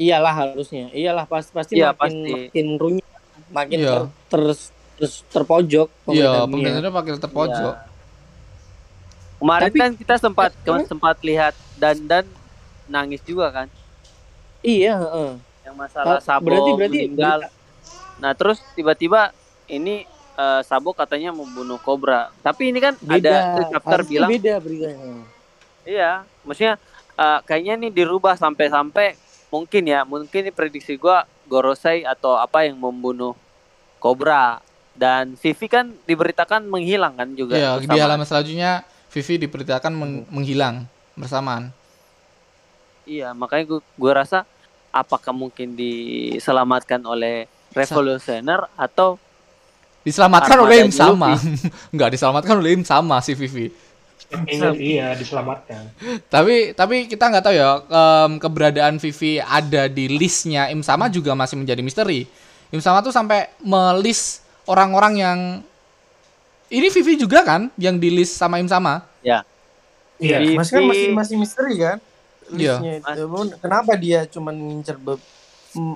[0.00, 0.88] Iyalah harusnya.
[0.90, 2.32] Iyalah pasti pasti ya, makin pasti.
[2.32, 3.10] makin runyam,
[3.52, 3.90] makin iya.
[3.92, 4.00] ter,
[4.32, 4.40] ter,
[4.98, 7.74] terus terpojok Iya, pemerintahnya makin terpojok.
[7.76, 7.86] Ya.
[9.42, 12.24] Kemarin Tapi, kan kita sempat ya, sempat lihat dan dan
[12.86, 13.68] nangis juga kan?
[14.62, 15.34] Iya, uh.
[15.72, 17.38] Yang masalah oh, Sabo berarti, berarti, meninggal.
[17.48, 18.20] Berita.
[18.20, 19.32] Nah, terus tiba-tiba
[19.72, 20.04] ini
[20.36, 22.28] uh, Sabo katanya membunuh Cobra.
[22.44, 23.16] Tapi ini kan beda.
[23.16, 23.36] ada
[23.72, 25.24] chapter bilang beda beritanya.
[25.82, 26.76] Iya, maksudnya
[27.16, 29.16] uh, kayaknya nih dirubah sampai-sampai
[29.52, 33.36] mungkin ya mungkin ini prediksi gua Gorosei atau apa yang membunuh
[33.96, 34.62] Cobra
[34.92, 37.56] dan Vivi kan diberitakan menghilang kan juga.
[37.56, 40.84] Iya, di halaman selanjutnya Vivi diberitakan meng menghilang
[41.16, 41.72] bersamaan.
[43.02, 44.46] Iya, makanya gua, gua rasa
[44.92, 49.16] apakah mungkin diselamatkan oleh Revolutioner atau
[50.04, 51.40] diselamatkan oleh Im sama.
[51.88, 53.72] Enggak diselamatkan oleh Im sama si Vivi.
[54.80, 55.92] iya diselamatkan.
[56.32, 61.32] tapi tapi kita nggak tahu ya um, keberadaan Vivi ada di listnya Im sama juga
[61.32, 62.28] masih menjadi misteri.
[62.72, 65.38] Im sama tuh sampai melis orang-orang yang
[66.72, 69.04] ini Vivi juga kan yang di list sama Im sama.
[69.20, 69.44] Ya.
[70.16, 70.56] Iya.
[70.56, 71.98] Masih kan masih masih misteri kan?
[72.56, 73.00] Iya.
[73.60, 74.96] Kenapa dia cuma ngincer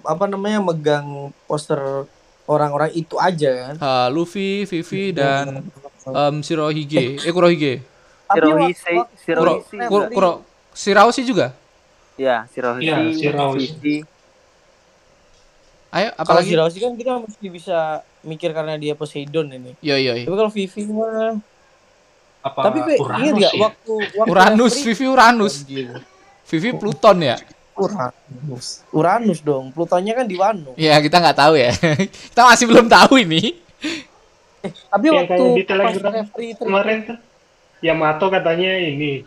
[0.08, 2.08] apa namanya megang poster
[2.48, 3.74] orang-orang itu aja kan?
[3.76, 5.66] Uh, Luffy, Vivi dan
[6.06, 7.20] um, Shirohige.
[7.20, 7.82] Eh Kurohige.
[8.26, 8.82] Shirohise,
[9.22, 9.86] Shirohise.
[9.86, 10.30] Kuro, Kuro,
[10.74, 11.54] Shirahoshi juga?
[12.18, 12.82] Iya, Shirohise.
[12.82, 13.96] Iya, Shirahoshi.
[15.94, 16.50] Ayo, apalagi?
[16.50, 17.78] Kalau Shirahoshi kan kita mesti bisa
[18.26, 19.72] mikir karena dia Poseidon ini.
[19.78, 20.12] Iya, iya.
[20.26, 21.38] Tapi kalau Vivi mah
[22.46, 23.62] apa Tapi ini enggak ya?
[23.62, 25.54] waktu, waktu Uranus, Vivi Uranus.
[26.46, 27.36] Vivi Pluton ya?
[27.76, 28.86] Uranus.
[28.94, 29.74] Uranus dong.
[29.74, 30.72] Plutonnya kan di Wano.
[30.80, 31.74] Ya, kita nggak tahu ya.
[32.32, 33.58] kita masih belum tahu ini.
[34.64, 37.16] Eh, tapi yang waktu di telegram kemarin kan
[37.84, 39.22] Yamato katanya ini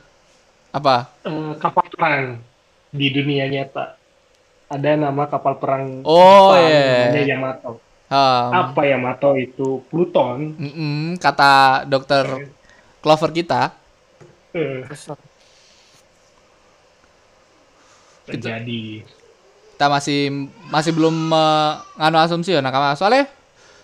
[0.74, 1.10] apa?
[1.22, 2.42] Uh, kapal perang
[2.90, 3.96] di dunia nyata.
[4.70, 7.10] Ada nama kapal perang Oh iya.
[7.10, 7.72] namanya Yamato.
[8.10, 10.58] Um, apa Yamato itu Pluton?
[10.58, 12.26] Mm -mm, kata dokter
[13.02, 13.74] Clover kita.
[14.54, 14.82] Uh.
[18.36, 18.84] Terjadi.
[19.74, 22.94] Kita masih masih belum menganu uh, asumsi ya nakama.
[23.00, 23.32] Soalnya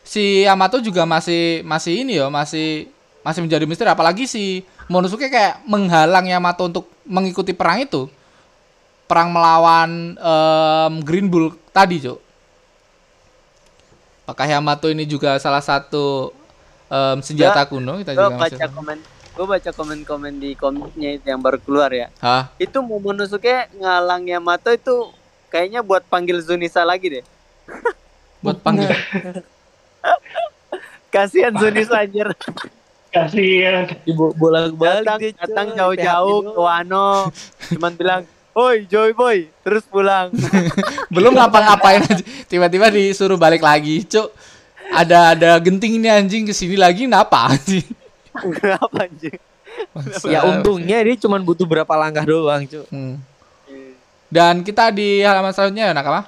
[0.05, 2.91] si Yamato juga masih masih ini ya, masih
[3.25, 8.05] masih menjadi misteri apalagi si Monosuke kayak menghalang Yamato untuk mengikuti perang itu.
[9.05, 12.17] Perang melawan um, Green Bull tadi, Cuk.
[14.25, 16.33] Apakah Yamato ini juga salah satu
[16.89, 18.97] um, senjata kuno kita juga baca masih komen
[19.35, 22.07] gue baca komen-komen di komiknya itu yang baru keluar ya.
[22.23, 22.55] Hah?
[22.55, 25.11] Itu Momonosuke ngalang Yamato itu
[25.51, 27.23] kayaknya buat panggil Zunisa lagi deh.
[28.43, 28.87] buat panggil.
[31.13, 32.31] Kasihan Zunisa anjir.
[33.11, 33.91] Kasihan.
[34.07, 37.31] Ibu bola balik datang, datang jauh-jauh ke Wano.
[37.71, 38.21] Cuman bilang,
[38.55, 40.31] Oi Joy Boy, terus pulang.
[41.15, 42.23] Belum ngapa-ngapain aja.
[42.47, 44.31] Tiba-tiba disuruh balik lagi, Cuk.
[44.95, 47.83] Ada ada genting ini anjing ke sini lagi, kenapa anjing?
[48.59, 49.37] Kenapa anjing?
[50.27, 52.85] ya untungnya dia cuma butuh berapa langkah doang, cuy.
[52.91, 53.19] Hmm.
[54.31, 56.27] Dan kita di halaman selanjutnya ya, Nakama.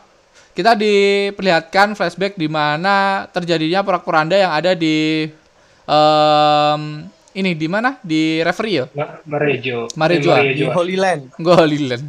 [0.57, 5.29] Kita diperlihatkan flashback di mana terjadinya porak-poranda yang ada di
[5.85, 7.05] um,
[7.37, 8.01] ini di mana?
[8.01, 8.85] Di referee ya?
[9.29, 9.85] Marejo.
[9.93, 10.33] Marejo.
[10.33, 11.21] Di Holy Land.
[11.37, 12.05] Gue Holy Land.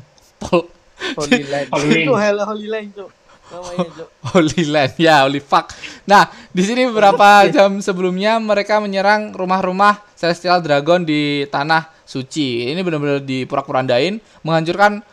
[1.13, 1.69] Holy Land.
[1.77, 3.18] Itu Holy Land, cuy.
[4.33, 5.73] Holy Land, ya Holy Fuck.
[6.05, 12.69] Nah, di sini beberapa jam sebelumnya mereka menyerang rumah-rumah Celestial Dragon di tanah suci.
[12.73, 15.05] Ini benar-benar dipurak-purandain, menghancurkan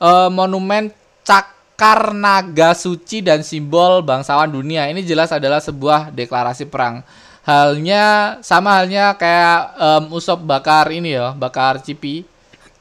[0.00, 0.92] uh, monumen
[1.24, 4.88] cakar naga suci dan simbol bangsawan dunia.
[4.88, 7.04] Ini jelas adalah sebuah deklarasi perang.
[7.40, 12.22] Halnya sama halnya kayak um, Usop bakar ini ya, bakar Cipi.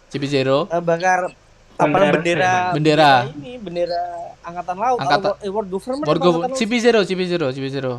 [0.09, 0.67] Cipi Zero.
[0.67, 1.32] Uh, bakar
[1.80, 3.13] apa bendera bendera.
[3.32, 4.01] Ini bendera
[4.43, 4.99] angkatan laut.
[4.99, 7.93] Angkatan oh, world government world government CP zero CP zero CP zero.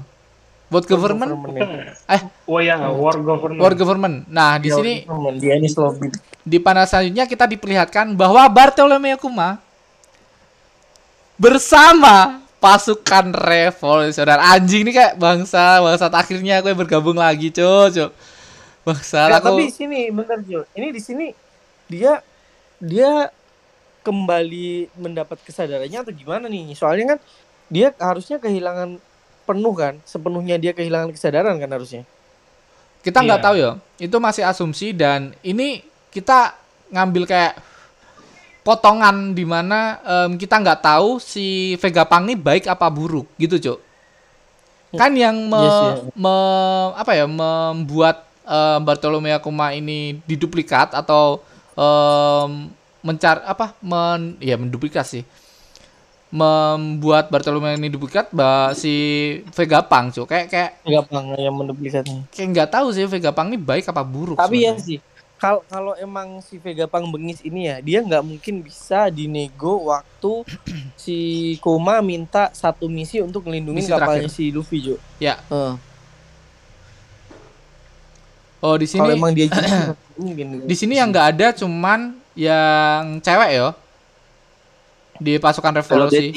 [0.71, 2.23] World government, government eh.
[2.47, 3.59] Oh ya world government.
[3.59, 4.17] World government.
[4.29, 4.95] Nah di ya, sini
[5.41, 6.13] dia ini lobby.
[6.41, 9.59] di panel selanjutnya kita diperlihatkan bahwa Bartolomeo Kuma
[11.41, 14.39] bersama pasukan revolusioner.
[14.39, 18.13] Anjing ini kayak bangsa bangsa akhirnya aku yang bergabung lagi cok
[18.85, 19.61] bangsa ya, aku.
[19.61, 21.27] tapi sini bentar Jo ini di sini
[21.85, 22.25] dia
[22.81, 23.29] dia
[24.01, 26.73] kembali mendapat kesadarannya atau gimana nih?
[26.77, 27.19] Soalnya kan
[27.71, 28.99] dia harusnya kehilangan
[29.47, 32.03] penuh kan, sepenuhnya dia kehilangan kesadaran kan harusnya.
[33.01, 33.47] Kita nggak yeah.
[33.47, 35.81] tahu ya, itu masih asumsi dan ini
[36.13, 36.53] kita
[36.93, 37.55] ngambil kayak
[38.61, 43.57] potongan di mana um, kita nggak tahu si Vega Pang ini baik apa buruk gitu,
[43.57, 43.79] Cok.
[44.99, 45.97] Kan yang me, yes, yeah.
[46.19, 46.37] me,
[46.99, 51.39] apa ya membuat um, Bartolomeo Kuma ini diduplikat atau
[51.79, 52.69] um,
[53.01, 55.25] mencar apa men ya menduplikasi
[56.31, 58.95] membuat Bartolomeo ini duplikat bah, si
[59.51, 63.51] Vega Pang cuy kayak kayak Vega Pang yang menduplikatnya kayak nggak tahu sih Vega Pang
[63.51, 64.79] ini baik apa buruk tapi ya sebenernya.
[64.79, 64.99] ya sih
[65.41, 70.47] kalau kalau emang si Vega Pang bengis ini ya dia nggak mungkin bisa dinego waktu
[71.03, 71.19] si
[71.59, 74.31] Kuma minta satu misi untuk melindungi kapalnya terakhir.
[74.31, 75.75] si Luffy Jo ya uh.
[78.63, 79.51] oh di sini kalau emang dia
[80.71, 83.69] di sini yang nggak ada cuman yang cewek yo
[85.21, 86.33] di pasukan revolusi.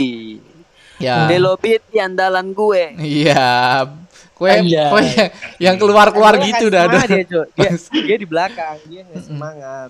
[1.00, 1.26] Ya.
[1.32, 3.00] Delobeti andalan gue.
[3.00, 3.88] Iya.
[4.34, 5.08] Kue, kue
[5.62, 6.90] yang keluar-keluar gitu dah.
[6.90, 7.24] Dia,
[7.56, 9.90] dia, dia di belakang, dia nggak semangat.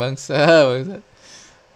[0.00, 0.96] bangsa, bangsa.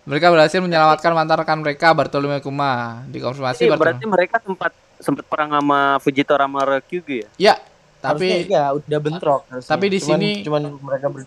[0.04, 3.04] Mereka berhasil menyelamatkan mantan rekan mereka Bartolomeo Kuma.
[3.08, 6.48] Dikonfirmasi Jadi, berarti mereka sempat sempat perang sama Fujitora
[6.84, 7.28] Kyugu ya?
[7.36, 7.54] Ya,
[8.00, 9.48] tapi ya udah bentrok.
[9.48, 9.70] Harusnya.
[9.72, 11.24] Tapi di cuman, sini cuman mereka ber...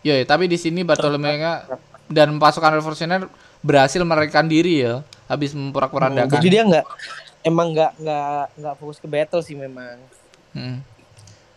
[0.00, 1.60] Ya, tapi di sini Bartolomeo
[2.10, 3.28] dan pasukan revolusioner
[3.60, 6.32] berhasil mereka diri ya habis memporak-porandakan.
[6.32, 6.86] Hmm, jadi dia nggak
[7.46, 10.00] emang nggak nggak nggak fokus ke battle sih memang.
[10.56, 10.82] Hmm.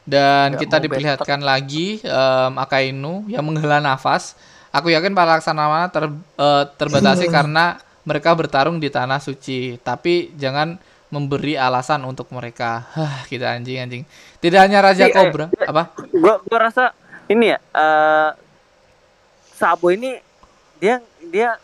[0.03, 1.49] Dan gak kita diperlihatkan battle.
[1.49, 4.35] lagi um, Akainu yang menghela nafas.
[4.73, 9.79] Aku yakin para laksamana ter, uh, terbatasi karena mereka bertarung di tanah suci.
[9.79, 10.75] Tapi jangan
[11.13, 12.89] memberi alasan untuk mereka.
[12.93, 14.03] Hah, kita anjing anjing.
[14.41, 15.93] Tidak hanya Raja Cobra, eh, apa?
[16.09, 16.91] Gua gua rasa
[17.31, 18.29] ini ya, uh,
[19.53, 20.19] Sabo ini
[20.81, 20.99] dia
[21.31, 21.55] dia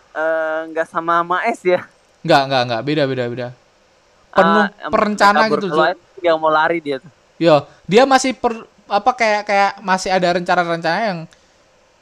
[0.72, 1.84] nggak uh, sama Maes ya.
[2.24, 2.82] Nggak, nggak, nggak.
[2.88, 3.48] Beda, beda, beda.
[4.30, 5.96] Penuh uh, perencana gitu, tuh.
[6.20, 7.12] Yang mau lari dia tuh.
[7.40, 11.20] Yo, dia masih per apa kayak kayak masih ada rencana-rencana yang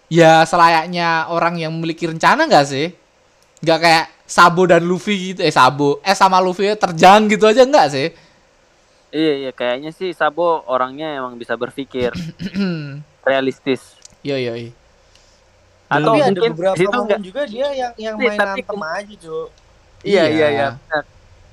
[0.08, 2.94] ya selayaknya orang yang memiliki rencana nggak sih?
[3.62, 7.88] Nggak kayak Sabo dan Luffy gitu, eh Sabo, eh sama Luffy terjang gitu aja nggak
[7.90, 8.08] sih?
[9.08, 12.12] Iya iya kayaknya sih Sabo orangnya emang bisa berpikir
[13.28, 13.82] realistis.
[14.24, 14.54] Iya iya.
[14.56, 14.72] iya.
[15.88, 19.14] Atau tapi mungkin ada beberapa itu enggak, juga dia yang yang main tapi, antem aja,
[19.24, 19.48] Cuk.
[20.04, 20.68] Iya iya iya.
[20.76, 21.00] iya.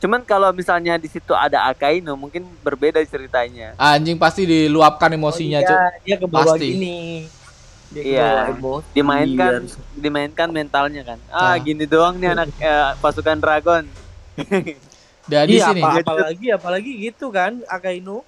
[0.02, 3.78] Cuman kalau misalnya di situ ada Akainu mungkin berbeda ceritanya.
[3.78, 5.78] Anjing pasti diluapkan emosinya, oh, iya, Cuk.
[6.06, 6.68] Dia ke bawah pasti.
[6.74, 6.98] gini
[7.94, 8.50] iya
[8.90, 11.56] dimainkan dimainkan mentalnya kan ah, ah.
[11.62, 13.86] gini doang nih anak eh, pasukan dragon
[15.30, 18.26] dan di iya, sini apa, apalagi apalagi gitu kan Akainu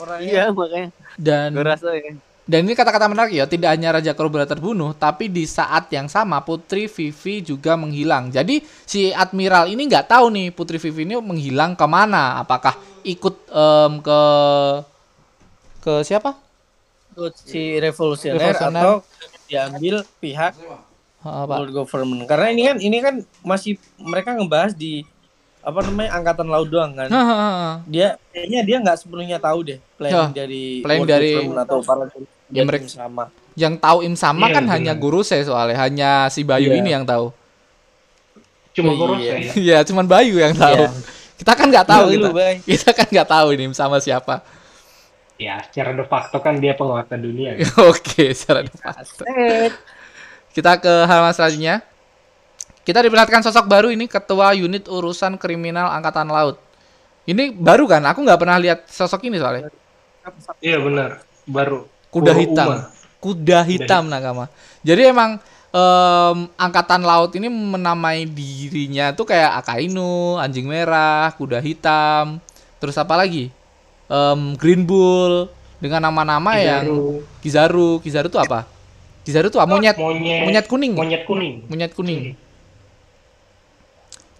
[0.00, 0.90] orangnya iya makanya
[1.20, 5.30] dan gue rasa ya dan ini kata-kata menarik ya, tidak hanya Raja Cobra terbunuh, tapi
[5.30, 8.34] di saat yang sama Putri Vivi juga menghilang.
[8.34, 12.42] Jadi si Admiral ini nggak tahu nih Putri Vivi ini menghilang ke mana.
[12.42, 12.74] Apakah
[13.06, 14.20] ikut um, ke
[15.86, 16.34] ke siapa?
[17.36, 18.80] si revolusioner, revolusioner.
[18.80, 18.94] atau
[19.44, 20.56] diambil pihak
[21.22, 22.24] world government.
[22.26, 23.14] Karena ini kan ini kan
[23.44, 25.06] masih mereka ngebahas di
[25.62, 27.06] apa namanya angkatan laut doang kan.
[27.86, 32.10] dia kayaknya dia nggak sepenuhnya tahu deh plan ya, dari plan dari atau para
[32.52, 33.32] ya mereka sama.
[33.56, 34.74] Yang tahu Im sama iya, kan bener.
[34.76, 36.78] hanya guru saya soalnya hanya si Bayu iya.
[36.84, 37.32] ini yang tahu.
[38.76, 39.40] Cuma oh, guru iya.
[39.40, 39.50] saya.
[39.64, 40.84] Iya, cuma Bayu yang tahu.
[40.84, 40.88] Iya.
[41.40, 42.28] Kita kan nggak tahu kita.
[42.70, 44.44] kita kan nggak tahu ini sama siapa.
[45.40, 47.58] Ya, secara de facto kan dia penguasa dunia.
[47.58, 47.66] Kan?
[47.90, 49.24] Oke, secara de facto.
[50.52, 51.82] Kita ke halaman selanjutnya.
[52.82, 56.58] Kita diperlihatkan sosok baru ini ketua unit urusan kriminal angkatan laut.
[57.22, 58.02] Ini baru kan?
[58.10, 59.70] Aku nggak pernah lihat sosok ini soalnya.
[60.58, 61.86] Iya benar, baru.
[62.10, 62.82] Kuda hitam.
[63.22, 64.50] Kuda hitam nakama.
[64.82, 65.38] Jadi emang
[65.70, 72.42] um, angkatan laut ini menamai dirinya tuh kayak Akainu, anjing merah, kuda hitam,
[72.82, 73.54] terus apa lagi?
[74.12, 75.48] um, Green Bull
[75.80, 76.84] dengan nama-nama yang
[77.40, 77.98] Kizaru.
[78.04, 78.68] Kizaru itu apa?
[79.24, 79.72] Kizaru itu apa?
[79.72, 80.92] Monyet, monyet, monyet kuning.
[80.94, 81.54] Monyet kuning.
[81.66, 82.20] Monyet kuning.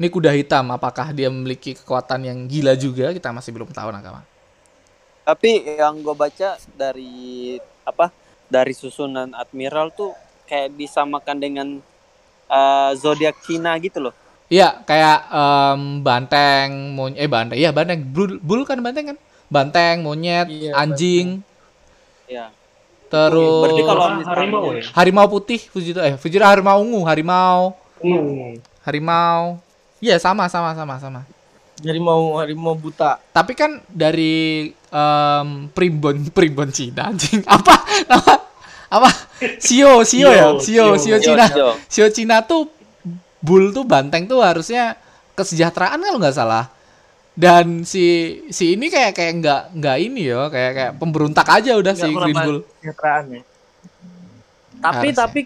[0.02, 0.66] Ini kuda hitam.
[0.74, 3.14] Apakah dia memiliki kekuatan yang gila juga?
[3.14, 4.26] Kita masih belum tahu nakama.
[5.22, 7.54] Tapi yang gue baca dari
[7.86, 8.10] apa?
[8.50, 10.10] Dari susunan Admiral tuh
[10.50, 11.68] kayak disamakan dengan
[12.50, 14.14] uh, zodiak Cina gitu loh.
[14.50, 19.18] Iya, kayak um, banteng, mon eh banteng, iya banteng, bull, bull kan banteng kan?
[19.46, 21.46] banteng, monyet, iya, anjing.
[22.26, 22.50] Iya.
[23.06, 24.82] Terus Berarti kalau harimau ya?
[24.96, 27.76] Harimau putih Fujito eh Fujito harimau ungu, harimau.
[28.02, 28.58] Ungu.
[28.82, 29.62] Harimau.
[30.02, 31.20] Iya, sama sama sama sama.
[31.82, 33.22] Harimau harimau buta.
[33.30, 37.46] Tapi kan dari um, primbon primbon Cina anjing.
[37.46, 37.74] Apa?
[38.10, 38.32] Nama
[38.92, 39.10] apa?
[39.62, 40.58] Sio, Sio ya?
[40.58, 41.46] Sio, Sio Cina.
[41.86, 42.66] Sio Cina tuh
[43.38, 44.98] bull tuh banteng tuh harusnya
[45.34, 46.70] kesejahteraan kalau nggak salah
[47.32, 51.94] dan si si ini kayak kayak nggak nggak ini ya kayak kayak pemberontak aja udah
[51.96, 52.92] si Green Bull ya.
[54.78, 55.12] tapi Harusnya.
[55.16, 55.40] tapi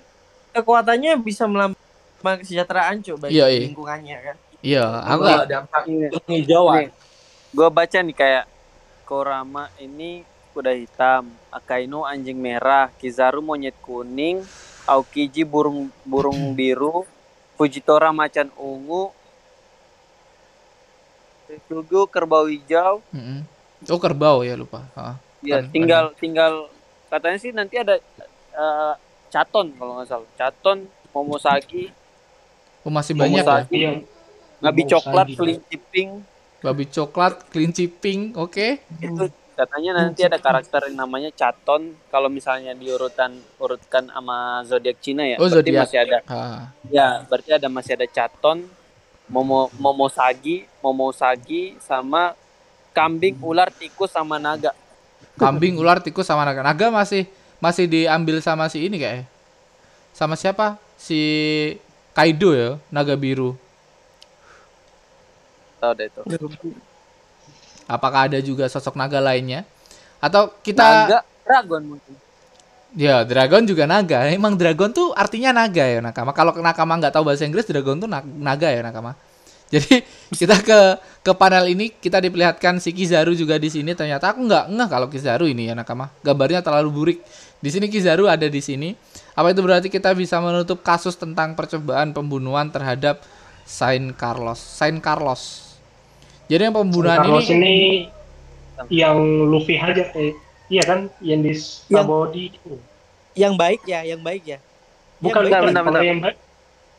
[0.50, 3.70] kekuatannya bisa melambangkan kesejahteraan coba iya, iya.
[3.70, 5.82] lingkungannya kan iya aku gak dampak
[6.28, 6.92] hijauan
[7.56, 8.44] gue baca nih kayak
[9.06, 14.42] Korama ini kuda hitam Akainu anjing merah Kizaru monyet kuning
[14.82, 17.06] Aokiji burung burung biru
[17.54, 19.14] Fujitora macan ungu
[21.70, 22.98] Sugu kerbau hijau.
[23.14, 23.38] Mm-hmm.
[23.86, 24.82] Oh kerbau ya lupa.
[25.46, 26.18] Iya tinggal ada.
[26.18, 26.52] tinggal
[27.06, 28.02] katanya sih nanti ada
[28.58, 28.94] uh,
[29.30, 30.30] caton kalau nggak salah.
[30.34, 31.94] Caton, momosaki.
[32.82, 33.92] Oh masih banyak momosaki, ya.
[34.60, 36.10] Babi coklat, kelinci pink.
[36.64, 38.52] Babi coklat, kelinci pink, oke.
[38.52, 38.70] Okay.
[39.02, 45.24] Itu katanya nanti ada karakter yang namanya Chaton kalau misalnya diurutan urutkan sama zodiak Cina
[45.24, 45.82] ya oh, berarti zodiac.
[45.88, 46.38] masih ada ha.
[46.92, 48.68] ya berarti ada masih ada Chaton
[49.32, 52.36] Momo Momosagi Momosagi sama
[52.92, 54.76] kambing ular tikus sama naga
[55.40, 57.24] kambing ular tikus sama naga naga masih
[57.56, 59.24] masih diambil sama si ini kayak
[60.12, 61.16] sama siapa si
[62.12, 63.56] Kaido ya naga biru
[65.86, 66.22] tahu deh itu.
[67.86, 69.62] Apakah ada juga sosok naga lainnya?
[70.18, 72.14] Atau kita naga dragon mungkin.
[72.96, 74.26] Ya dragon juga naga.
[74.26, 76.34] Emang dragon tuh artinya naga ya nakama?
[76.34, 79.14] Kalau nakama nggak tahu bahasa Inggris dragon tuh naga ya nakama?
[79.72, 79.98] Jadi
[80.30, 80.78] kita ke
[81.26, 83.94] ke panel ini kita diperlihatkan si Kizaru juga di sini.
[83.94, 86.10] Ternyata aku nggak nggak kalau Kizaru ini ya nakama.
[86.22, 87.18] Gambarnya terlalu burik.
[87.58, 88.94] Di sini Kizaru ada di sini.
[89.34, 93.20] Apa itu berarti kita bisa menutup kasus tentang percobaan pembunuhan terhadap
[93.66, 94.62] Saint Carlos.
[94.62, 95.65] Saint Carlos
[96.46, 97.76] jadi yang pembunuhan Carlos ini, ini
[98.92, 99.16] yang
[99.48, 100.34] Luffy aja eh
[100.68, 102.78] iya kan yang di Sabodi yang,
[103.34, 104.58] yang baik ya yang baik ya
[105.22, 106.02] bukan yang baik, benar, benar.
[106.02, 106.36] yang baik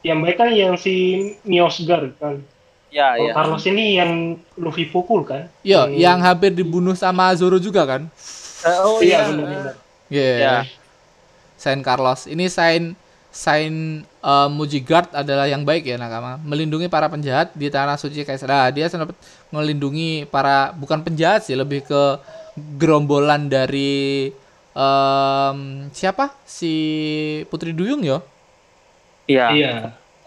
[0.06, 0.96] yang baik kan yang si
[1.44, 2.42] Miosgar kan
[2.88, 3.34] Ya, oh, ya.
[3.36, 5.52] Carlos ini yang Luffy pukul kan?
[5.60, 6.00] Iya, hmm.
[6.00, 8.08] yang hampir dibunuh sama Zoro juga kan?
[8.64, 9.36] Uh, oh iya, iya.
[9.36, 9.68] Iya.
[10.08, 10.38] Yeah.
[10.40, 10.64] yeah.
[11.60, 12.30] Saint Carlos.
[12.32, 12.96] Ini Saint
[13.38, 18.50] Saint uh, Mujigard adalah yang baik ya nakama, melindungi para penjahat di tanah suci Kaisar.
[18.50, 19.14] Nah, dia sempat
[19.54, 22.18] melindungi para bukan penjahat sih, lebih ke
[22.82, 24.34] gerombolan dari
[24.74, 26.34] um, siapa?
[26.50, 26.74] Si
[27.54, 28.26] Putri Duyung yo.
[29.30, 29.54] Iya.
[29.54, 29.72] Iya.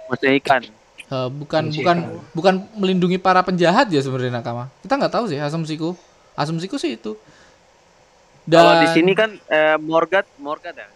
[0.06, 0.62] Maksudnya ikan.
[1.10, 1.96] Uh, bukan bukan
[2.30, 4.70] bukan melindungi para penjahat ya sebenarnya nakama.
[4.86, 5.98] Kita nggak tahu sih asumsiku.
[6.38, 7.18] Asumsiku sih itu.
[8.46, 10.86] Dan kalau di sini kan eh, Morgat Morgat ya.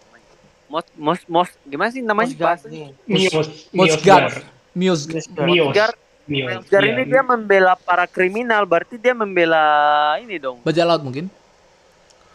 [0.65, 2.33] Mos Mos Mos gimana sih namanya?
[2.33, 2.61] Mosgard
[3.05, 4.33] Mios Mosgard.
[4.73, 5.97] Mios Mosgard.
[6.25, 9.61] Mosgard ini dia membela para kriminal, berarti dia membela
[10.17, 10.57] ini dong.
[10.65, 11.29] Bajak laut mungkin?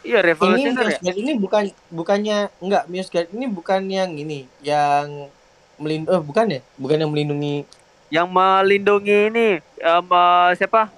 [0.00, 1.12] Iya, ini, revolusioner ya.
[1.12, 5.28] ini bukan bukannya enggak Miosgard ini bukan yang ini, yang
[5.76, 6.60] melindungi oh, bukan ya?
[6.78, 7.66] Bukan yang melindungi
[8.10, 9.48] yang melindungi ini
[9.82, 10.90] um, uh, siapa?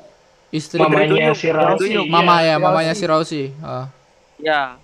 [0.53, 1.97] Istri mamanya si Rausi.
[2.09, 3.43] Mama ya, mamanya si Rausi.
[3.61, 3.89] Uh.
[4.37, 4.77] Ya.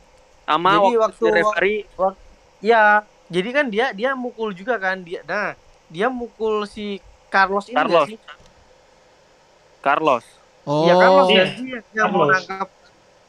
[0.49, 2.17] Sama jadi waktu, waktu referee waktu,
[2.59, 5.21] ya, jadi kan dia dia mukul juga kan dia.
[5.27, 5.55] Nah,
[5.89, 6.99] dia mukul si
[7.29, 8.07] Carlos ini Carlos.
[8.09, 8.19] sih?
[9.81, 10.25] Carlos.
[10.69, 10.85] Oh.
[10.85, 11.37] Ya Carlos Iya.
[11.39, 12.69] ya, dia yang mau nangkap.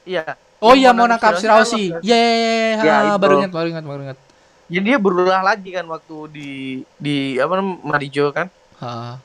[0.04, 0.24] Iya.
[0.60, 1.48] Oh iya mau nangkap si.
[1.48, 1.64] Iya,
[2.04, 3.00] yeah, yeah, Ya, yeah.
[3.16, 3.20] itu.
[3.22, 4.18] baru ingat, baru ingat, baru ingat.
[4.70, 6.52] Jadi dia berulah lagi kan waktu di
[7.00, 8.48] di apa namanya Marijo kan?
[8.84, 9.18] Ha.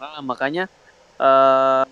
[0.00, 0.66] Nah, makanya
[1.20, 1.84] eh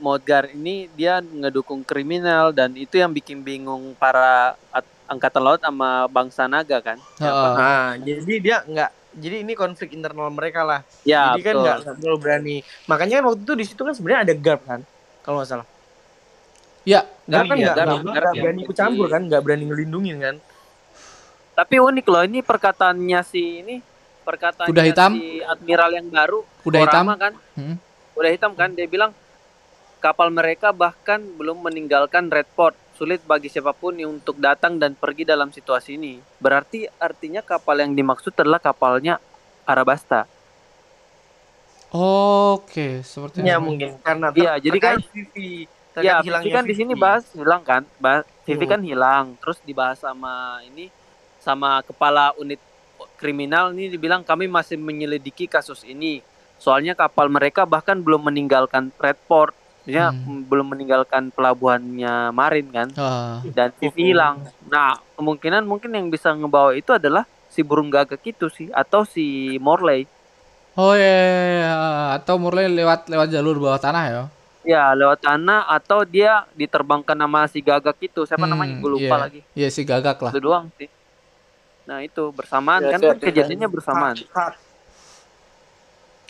[0.00, 6.06] Modgar ini dia ngedukung kriminal dan itu yang bikin bingung para at- angkatan laut sama
[6.06, 6.98] bangsa naga kan.
[7.18, 7.26] Ha.
[7.58, 10.86] Nah, jadi dia nggak jadi ini konflik internal mereka lah.
[11.02, 11.64] Ya, jadi kan betul.
[11.66, 12.56] nggak nggak terlalu berani.
[12.86, 14.80] Makanya kan waktu itu di situ kan sebenarnya ada guard kan,
[15.26, 15.66] kalau nggak salah.
[16.86, 18.40] Ya, Guard kan iya, nggak ya.
[18.40, 20.36] berani ikut campur kan, nggak berani ngelindungin kan.
[21.58, 23.76] Tapi unik loh ini perkataannya si ini
[24.24, 25.10] perkataannya Kuda hitam?
[25.12, 27.04] si admiral yang baru Kuda hitam?
[27.18, 27.32] Kan.
[27.58, 27.76] Hmm.
[28.16, 29.12] Kuda hitam kan dia bilang
[30.00, 32.72] kapal mereka bahkan belum meninggalkan Red Port.
[33.00, 36.20] Sulit bagi siapa pun yang untuk datang dan pergi dalam situasi ini.
[36.36, 39.16] Berarti artinya kapal yang dimaksud adalah kapalnya
[39.64, 40.28] Arabasta.
[41.96, 43.64] Oke, seperti Ya itu.
[43.64, 45.64] mungkin karena Iya, jadi kan Vivi
[45.98, 48.72] Ya, Vivi kan di sini bahas hilang kan, bahas Vivi Hmm.
[48.76, 50.92] kan hilang, terus dibahas sama ini
[51.40, 52.60] sama kepala unit
[53.16, 56.20] kriminal ini dibilang kami masih menyelidiki kasus ini.
[56.60, 59.16] Soalnya kapal mereka bahkan belum meninggalkan Red
[59.90, 60.46] Port, ya Hmm.
[60.46, 63.42] belum meninggalkan pelabuhannya Marin kan, Ah.
[63.50, 64.40] dan Vivi hilang.
[64.64, 69.58] Nah, kemungkinan mungkin yang bisa ngebawa itu adalah si burung gagak itu sih atau si
[69.58, 70.06] Morley.
[70.72, 71.74] Oh iya, iya, iya.
[72.14, 74.22] atau Murley lewat lewat jalur bawah tanah ya.
[74.60, 78.22] Ya, lewat tanah atau dia diterbangkan sama si gagak itu.
[78.22, 78.78] Siapa Hmm, namanya?
[78.78, 79.22] Gue lupa iya.
[79.26, 79.40] lagi.
[79.52, 80.30] Iya si gagak lah.
[80.30, 80.86] Itu doang sih.
[81.90, 84.14] Nah itu bersamaan Ya, kan, kan kejadiannya bersamaan.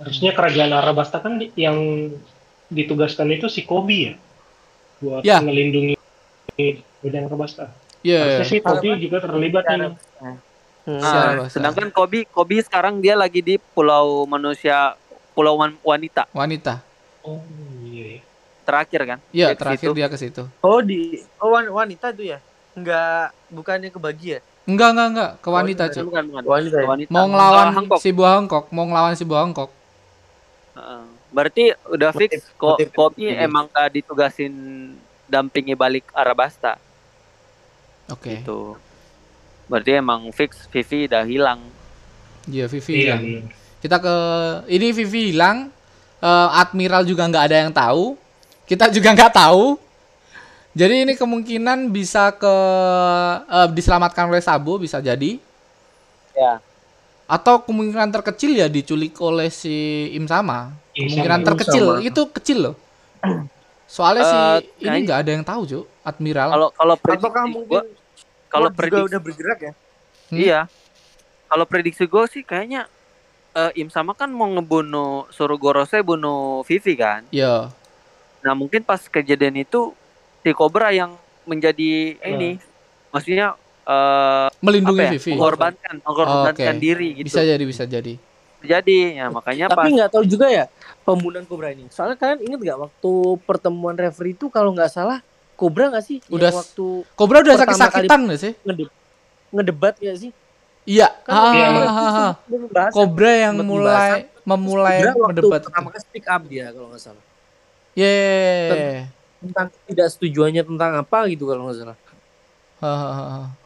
[0.01, 1.77] Harusnya kerajaan Arabasta kan di- yang
[2.71, 4.15] ditugaskan itu si Kobi ya
[5.01, 5.43] buat Ya.
[5.43, 5.99] melindungi
[7.01, 7.75] kerajaan Arabasta.
[8.01, 8.39] Iya.
[8.39, 9.93] Harusnya sih Kobi juga terlibat nih.
[10.81, 10.97] Hmm.
[10.97, 11.55] Nah, Arabasta.
[11.57, 14.97] sedangkan Kobi, Kobi sekarang dia lagi di Pulau Manusia,
[15.33, 16.81] Pulau Wan- Wanita Wanita.
[17.21, 17.43] Oh
[17.83, 18.17] iya.
[18.17, 18.21] iya.
[18.61, 19.19] terakhir kan?
[19.31, 19.99] Iya, terakhir situ.
[19.99, 20.43] dia ke situ.
[20.63, 22.39] Oh di oh wan- wanita tuh ya?
[22.73, 24.41] Enggak bukannya kebagi ya?
[24.63, 26.05] Enggak, enggak, enggak, ke wanita, Bukan, Cuk.
[26.07, 26.43] bukan, bukan.
[26.47, 26.87] Wanita ya?
[26.87, 27.11] Wanita.
[27.11, 27.69] Mau Ah, ngelawan
[27.99, 29.71] si buah Hongkok, mau ngelawan si buah Hongkok.
[30.79, 31.03] Heeh.
[31.31, 33.31] Berarti udah fix Motif- kok motif- motif.
[33.39, 34.53] emang gak ditugasin
[35.25, 36.75] dampingi balik Arabasta
[38.11, 38.43] Oke.
[38.43, 38.75] gitu.
[39.71, 41.61] Berarti emang fix Vivi udah hilang.
[42.45, 42.99] Iya, Vivi Iya.
[43.15, 43.23] hilang.
[43.23, 43.41] iya.
[43.79, 44.15] Kita ke
[44.69, 45.71] ini Vivi hilang.
[46.21, 48.19] Eh, Admiral juga nggak ada yang tahu.
[48.67, 49.79] Kita juga nggak tahu.
[50.71, 52.55] Jadi ini kemungkinan bisa ke
[53.43, 55.39] uh, diselamatkan oleh Sabo bisa jadi.
[56.31, 56.63] Ya.
[57.27, 59.71] Atau kemungkinan terkecil ya diculik oleh si
[60.15, 60.71] Im Sama.
[61.09, 62.75] Kemungkinan terkecil Im itu kecil loh.
[63.91, 65.85] Soalnya uh, sih ini nggak ada yang tahu, Cuk.
[66.07, 66.49] Admiral.
[66.53, 67.85] Kalau kalau apakah mungkin
[68.51, 69.73] kalau prediksi udah bergerak ya?
[70.31, 70.39] Hmm?
[70.39, 70.61] Iya.
[71.51, 72.87] Kalau prediksi gue sih kayaknya
[73.59, 77.27] uh, Im sama kan mau ngebunuh suruh Gorose bunuh Vivi kan?
[77.35, 77.75] Iya.
[78.41, 79.93] Nah mungkin pas kejadian itu
[80.41, 82.31] si Cobra yang menjadi uh.
[82.31, 82.51] ini,
[83.11, 85.13] maksudnya uh, melindungi ya?
[85.19, 86.79] Vivi, mengorbankan, mengorbankan oh, okay.
[86.79, 87.27] diri gitu.
[87.27, 88.15] Bisa jadi, bisa jadi.
[88.61, 90.69] Jadi ya makanya Tapi nggak tahu juga ya
[91.05, 91.89] pembunuhan Cobra ini.
[91.89, 93.13] Soalnya kalian ingat nggak waktu
[93.49, 95.25] pertemuan referee itu kalau nggak salah
[95.57, 96.19] Cobra nggak sih?
[96.33, 96.87] Udah yang waktu
[97.17, 98.53] Cobra udah sakit-sakitan nggak sih?
[98.65, 98.89] Ngedeb
[99.51, 100.31] ngedebat ya sih?
[100.89, 101.09] Iya.
[101.27, 101.67] Kan ah, iya.
[102.95, 105.61] Cobra yang mulai memulai Cobra mendebat.
[105.69, 107.25] Pertama kali speak up dia kalau nggak salah.
[107.93, 109.11] Yeah.
[109.41, 111.99] Tentang tidak setujuannya tentang apa gitu kalau nggak salah.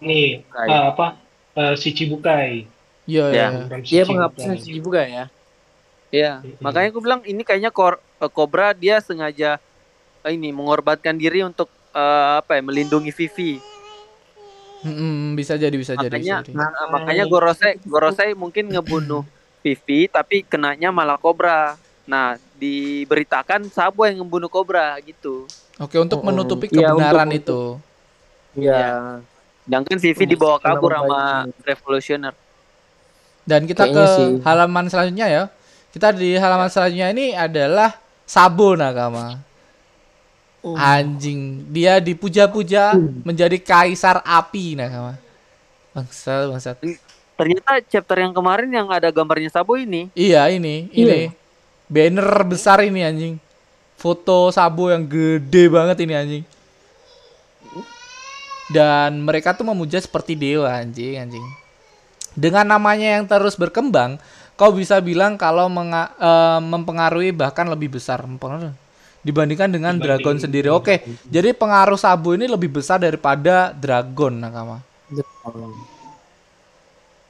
[0.02, 1.06] Nih uh, apa
[1.54, 2.66] uh, si Cibukai.
[3.04, 3.46] Iya, iya.
[3.84, 5.26] Dia penghapusan si Cibukai ya.
[6.14, 7.98] Iya, makanya aku bilang ini kayaknya kor
[8.30, 9.58] Cobra dia sengaja
[10.22, 13.58] uh, ini mengorbankan diri untuk uh, apa ya melindungi Vivi.
[14.86, 16.20] Hmm, bisa jadi bisa makanya, jadi.
[16.22, 16.50] Bisa jadi.
[16.54, 19.26] Nah, makanya Gorosei Gorosei mungkin ngebunuh
[19.64, 21.74] Vivi tapi kenanya malah Cobra.
[22.04, 25.48] Nah, diberitakan Sabo yang ngebunuh Cobra gitu.
[25.80, 27.60] Oke, untuk menutupi ya, kebenaran untuk, itu.
[28.60, 28.76] Iya.
[28.76, 28.94] Ya.
[29.64, 32.36] Sedangkan Vivi dibawa kabur sama Revolutioner.
[33.48, 34.30] Dan kita Kayaknya ke sih.
[34.44, 35.44] halaman selanjutnya ya.
[35.94, 37.94] Kita di halaman selanjutnya ini adalah
[38.26, 39.38] Sabo Nakama.
[40.64, 40.74] Oh.
[40.74, 43.22] Anjing, dia dipuja-puja uh.
[43.22, 45.14] menjadi kaisar api Nakama.
[45.94, 46.74] Bangsa, bangsa.
[47.38, 50.10] Ternyata chapter yang kemarin yang ada gambarnya Sabo ini.
[50.18, 51.30] Iya, ini, ini.
[51.30, 51.44] Iya
[51.88, 53.34] banner besar ini anjing
[53.94, 56.44] foto Sabo yang gede banget ini anjing
[58.72, 61.46] dan mereka tuh memuja seperti dewa anjing anjing
[62.34, 64.16] dengan namanya yang terus berkembang
[64.54, 68.22] kau bisa bilang kalau menga uh, mempengaruhi bahkan lebih besar
[69.24, 70.98] dibandingkan dengan Dibanding dragon sendiri oke okay.
[71.26, 74.84] jadi pengaruh Sabo ini lebih besar daripada dragon nakama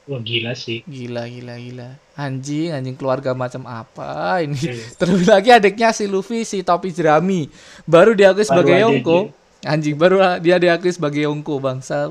[0.05, 0.85] Wah gila sih.
[0.85, 1.89] Gila gila gila.
[2.13, 4.53] Anjing anjing keluarga macam apa ini?
[4.53, 4.93] Yes.
[5.01, 7.49] Terlebih lagi adiknya si Luffy si topi jerami
[7.89, 9.33] baru diakui sebagai Yonko.
[9.65, 12.05] Anjing baru dia diakui sebagai Yonko bangsa.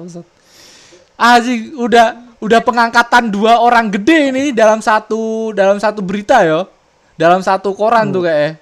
[1.14, 6.68] Anjing udah udah pengangkatan dua orang gede ini dalam satu dalam satu berita yo.
[7.16, 8.14] Dalam satu koran hmm.
[8.14, 8.52] tuh kayak.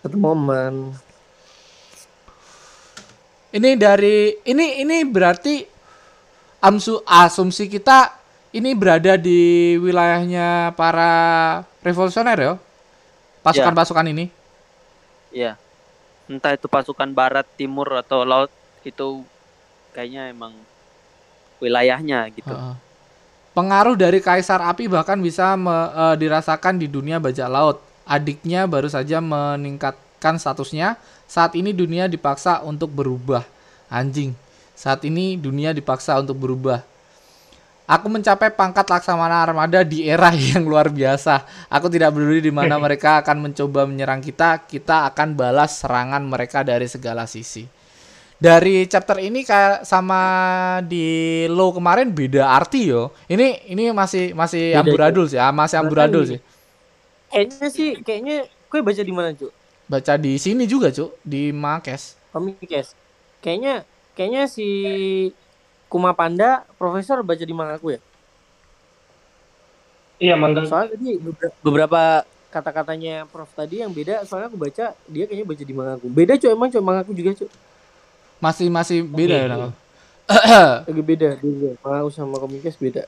[0.00, 0.96] Satu momen.
[3.52, 5.66] Ini dari ini ini berarti
[6.62, 8.14] amsu asumsi kita
[8.54, 11.12] ini berada di wilayahnya para
[11.82, 12.54] revolusioner ya?
[13.42, 14.30] Pasukan-pasukan ini?
[15.34, 15.58] Iya.
[16.30, 18.52] Entah itu pasukan barat, timur atau laut
[18.86, 19.26] itu
[19.90, 20.54] kayaknya emang
[21.60, 22.50] wilayahnya gitu.
[22.50, 22.74] Uh,
[23.54, 27.78] pengaruh dari Kaisar Api bahkan bisa me, uh, dirasakan di dunia bajak laut.
[28.08, 30.98] Adiknya baru saja meningkatkan statusnya.
[31.30, 33.46] Saat ini dunia dipaksa untuk berubah.
[33.86, 34.34] Anjing.
[34.74, 36.82] Saat ini dunia dipaksa untuk berubah.
[37.90, 41.42] Aku mencapai pangkat Laksamana Armada di era yang luar biasa.
[41.66, 46.62] Aku tidak peduli di mana mereka akan mencoba menyerang kita, kita akan balas serangan mereka
[46.62, 47.79] dari segala sisi.
[48.40, 50.20] Dari chapter ini kayak sama
[50.88, 53.12] di low kemarin beda arti yo.
[53.28, 55.36] Ini ini masih masih beda amburadul itu.
[55.36, 56.40] sih, ah, masih amburadul sih.
[57.28, 59.52] Kayaknya sih, kayaknya gue baca di mana, Cuk?
[59.84, 62.16] Baca di sini juga, Cuk, di Makes.
[62.32, 62.96] Komikes.
[63.44, 63.84] Kayaknya
[64.16, 64.66] kayaknya si
[65.92, 68.00] Kuma Panda profesor baca di mangaku ya?
[70.16, 70.64] Iya, mantan.
[70.64, 71.20] Soalnya tadi
[71.60, 76.06] beberapa kata-katanya Prof tadi yang beda, soalnya aku baca dia kayaknya baca di mangaku.
[76.08, 77.50] Beda cuy, emang cuy mangaku juga cuy.
[78.40, 79.46] Masih masih beda okay.
[79.46, 79.56] ya,
[80.88, 81.70] Lagi beda, beda.
[81.84, 83.02] Mangaku sama komiknya beda.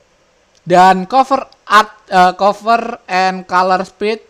[0.63, 4.23] Dan cover art, uh, cover and color speed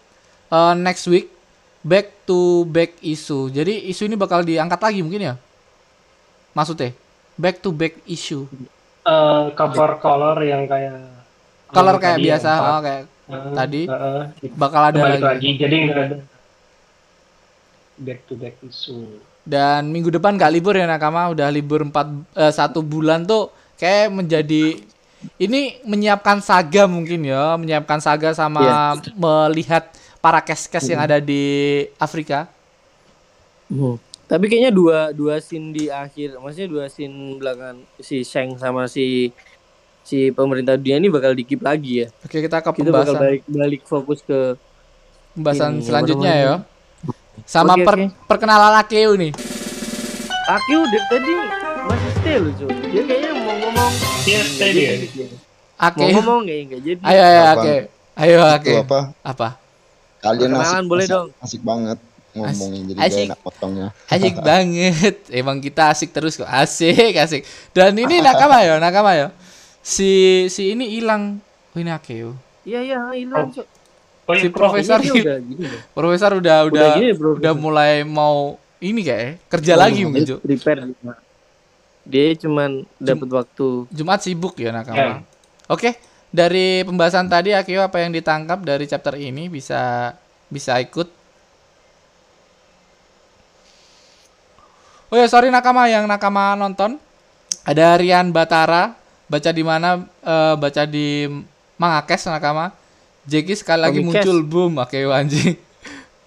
[0.49, 1.29] uh, next week
[1.85, 3.53] back to back isu.
[3.53, 5.35] Jadi isu ini bakal diangkat lagi mungkin ya?
[6.57, 7.03] Maksudnya?
[7.37, 8.45] back to back issue
[9.05, 11.09] uh, cover color yang kayak
[11.73, 15.23] color kayak biasa oh, kayak uh, tadi uh, bakal ada lagi.
[15.23, 16.17] lagi jadi nggak ada
[17.97, 22.51] back to back issue dan minggu depan gak libur ya nakama udah libur empat uh,
[22.51, 24.79] satu bulan tuh kayak menjadi
[25.39, 28.95] ini menyiapkan saga mungkin ya menyiapkan saga sama yeah.
[29.15, 29.91] melihat
[30.23, 32.47] para kes-kes yang ada di Afrika.
[33.67, 33.99] Hmm.
[34.23, 39.35] Tapi kayaknya dua dua scene di akhir, maksudnya dua scene belakang si Sheng sama si
[40.03, 42.07] si pemerintah dunia ini bakal dikip lagi ya.
[42.23, 42.87] Oke, kita ke pembahasan.
[42.87, 44.55] Kita bakal balik, balik fokus ke
[45.35, 46.53] pembahasan ini, selanjutnya ya.
[47.43, 48.07] Sama okay, per, okay.
[48.29, 49.31] perkenalan Akeo nih.
[50.53, 51.33] Udah tadi
[51.83, 52.71] masih stay loh cuy.
[52.91, 53.91] Dia kayaknya mau ngomong.
[54.23, 54.91] Iya stay dia.
[55.79, 55.99] Oke.
[55.99, 57.01] Mau ngomong nggak nggak jadi.
[57.03, 57.75] Ayo ayo oke.
[58.13, 58.73] Ayo oke.
[58.85, 58.99] Apa?
[59.23, 59.47] Apa?
[60.23, 61.27] Kalian asik, boleh asik, dong.
[61.43, 61.99] Asik banget
[62.33, 63.25] ngomongnya jadi asik.
[63.29, 63.87] enak potongnya.
[64.09, 65.15] Asik banget.
[65.29, 66.49] Emang kita asik terus kok.
[66.49, 67.41] Asik, asik.
[67.75, 69.27] Dan ini nakama ya, nakama ya.
[69.83, 71.43] Si si ini hilang.
[71.73, 72.37] Oh, ini Akeo.
[72.63, 73.65] Iya iya hilang, oh.
[74.23, 78.55] Oh, si profesor ini udah gini, profesor udah udah udah, gini, bro, udah mulai mau
[78.79, 80.79] ini kayak kerja oh, lagi mungkin prepare
[82.03, 83.67] dia cuman dapat waktu.
[83.91, 85.19] Jumat sibuk ya nakama yeah.
[85.67, 85.91] oke
[86.33, 90.15] dari pembahasan tadi Akio apa yang ditangkap dari chapter ini bisa
[90.49, 91.05] bisa ikut?
[95.13, 96.97] Oh ya sorry nakama yang nakama nonton.
[97.63, 98.97] Ada Rian Batara
[99.29, 101.29] baca di mana uh, baca di
[101.77, 102.73] Mangakes nakama
[103.23, 104.23] Jeki sekali lagi Komikes.
[104.23, 104.73] muncul boom.
[104.83, 105.55] Oke anjing.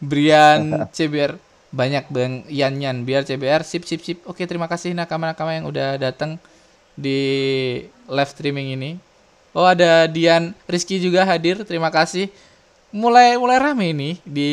[0.00, 0.62] Brian
[0.96, 1.36] CBR
[1.72, 4.18] banyak bang Yan Yan biar CBR sip sip sip.
[4.24, 6.40] Oke terima kasih nakama nakama yang udah datang
[6.96, 7.18] di
[8.08, 8.90] live streaming ini.
[9.56, 11.60] Oh ada Dian Rizky juga hadir.
[11.64, 12.32] Terima kasih.
[12.92, 14.50] Mulai mulai rame ini di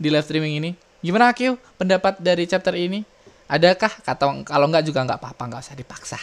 [0.00, 0.70] di live streaming ini.
[1.04, 3.04] Gimana Akio pendapat dari chapter ini?
[3.48, 4.04] Adakah?
[4.04, 6.20] Kata kalau nggak juga nggak apa-apa nggak usah dipaksa.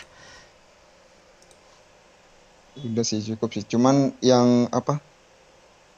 [2.81, 3.63] Udah sih cukup sih.
[3.65, 4.99] Cuman yang apa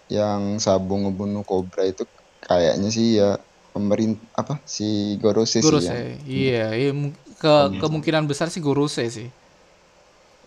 [0.08, 2.08] yang sabung ngebunuh kobra itu
[2.43, 3.39] kayaknya sih ya
[3.76, 5.97] pemerintah apa si Gorose, Gorose sih ya.
[6.26, 6.91] iya, iya
[7.38, 9.30] ke kemungkinan besar sih Gorose sih.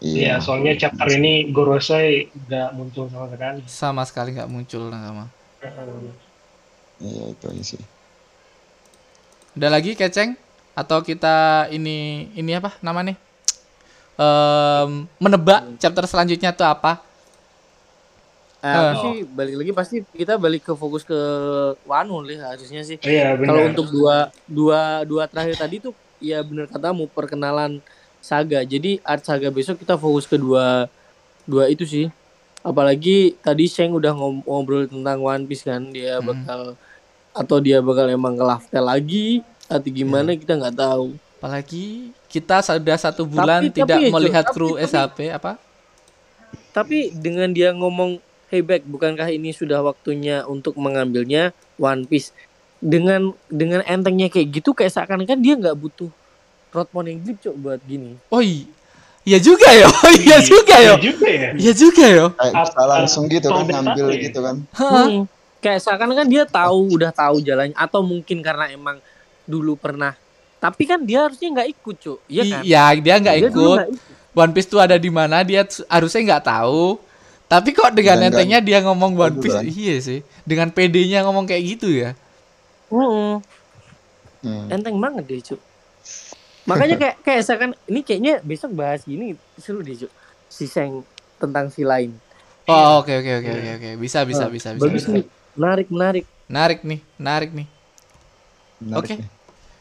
[0.01, 0.17] Iya.
[0.17, 3.61] iya soalnya chapter ini Gorose nggak muncul sama sekali.
[3.69, 5.29] Sama sekali nggak muncul nama
[7.01, 7.83] iya itu aja sih.
[9.57, 10.37] Ada lagi keceng?
[10.73, 13.17] Atau kita ini ini apa nama nih
[14.21, 17.03] um, menebak chapter selanjutnya tuh apa
[18.61, 21.17] Nah, uh, sih balik lagi pasti kita balik ke fokus ke
[21.89, 23.01] Wano lah harusnya sih.
[23.01, 27.81] Iya, Kalau untuk dua dua dua terakhir tadi tuh ya benar katamu perkenalan
[28.21, 28.61] saga.
[28.61, 30.93] Jadi art saga besok kita fokus ke dua
[31.49, 32.13] dua itu sih.
[32.61, 34.13] Apalagi tadi Sheng udah
[34.45, 36.29] ngobrol tentang One Piece kan, dia hmm.
[36.29, 36.61] bakal
[37.33, 40.41] atau dia bakal emang ke Laftel lagi atau gimana yeah.
[40.45, 41.17] kita nggak tahu.
[41.41, 45.53] Apalagi kita sudah satu bulan tapi, tidak tapi, melihat tapi, kru tapi, SAP apa?
[46.77, 48.21] Tapi dengan dia ngomong
[48.51, 52.35] hey back bukankah ini sudah waktunya untuk mengambilnya One Piece?
[52.83, 56.11] Dengan dengan entengnya kayak gitu kayak seakan kan dia nggak butuh
[56.75, 58.19] rod morning grip cok buat gini.
[58.27, 58.43] Oh
[59.23, 60.95] iya juga ya oh iya juga ya.
[61.55, 62.25] iya juga ya.
[62.35, 64.57] Kayak langsung gitu kan ngambil gitu kan.
[64.75, 65.31] Hmm.
[65.61, 68.99] kayak seakan kan dia tahu udah tahu jalannya atau mungkin karena emang
[69.47, 70.19] dulu pernah.
[70.61, 72.63] Tapi kan dia harusnya nggak ikut cuk iya kan?
[72.67, 73.53] iya dia nggak ikut.
[73.55, 73.81] ikut.
[74.31, 77.10] One Piece tuh ada di mana dia harusnya nggak tahu
[77.51, 80.23] tapi kok dengan Dan entengnya dia ngomong One Piece, iya sih.
[80.47, 82.15] Dengan PD-nya ngomong kayak gitu ya.
[82.95, 83.43] Mm.
[84.47, 84.67] Hmm.
[84.71, 85.61] Enteng banget deh, Cuk.
[86.71, 90.13] Makanya kayak kayak seakan ini kayaknya besok bahas gini seru deh, Cuk.
[90.47, 91.03] Si Seng
[91.43, 92.15] tentang si lain.
[92.71, 93.91] Oh, oke oke oke oke oke.
[93.99, 94.83] Bisa bisa oh, bisa bisa.
[94.87, 95.11] Bagus bisa.
[95.11, 95.27] nih.
[95.59, 96.25] Menarik, menarik.
[96.47, 97.67] Menarik nih, menarik nih.
[98.95, 99.07] Oke.
[99.11, 99.19] Okay.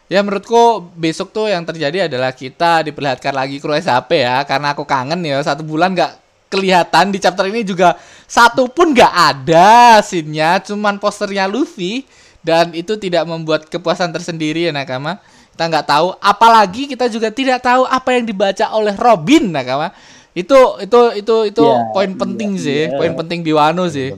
[0.09, 4.81] Ya menurutku besok tuh yang terjadi adalah kita diperlihatkan lagi kru SAP ya karena aku
[4.81, 7.95] kangen ya satu bulan nggak kelihatan di chapter ini juga
[8.25, 12.03] satu pun nggak ada sinnya cuman posternya Luffy
[12.41, 15.21] dan itu tidak membuat kepuasan tersendiri ya nakama.
[15.53, 19.91] Kita nggak tahu apalagi kita juga tidak tahu apa yang dibaca oleh Robin nakama.
[20.33, 22.97] Itu itu itu itu yeah, poin yeah, penting yeah, sih yeah.
[22.97, 24.09] poin penting di Wano sih.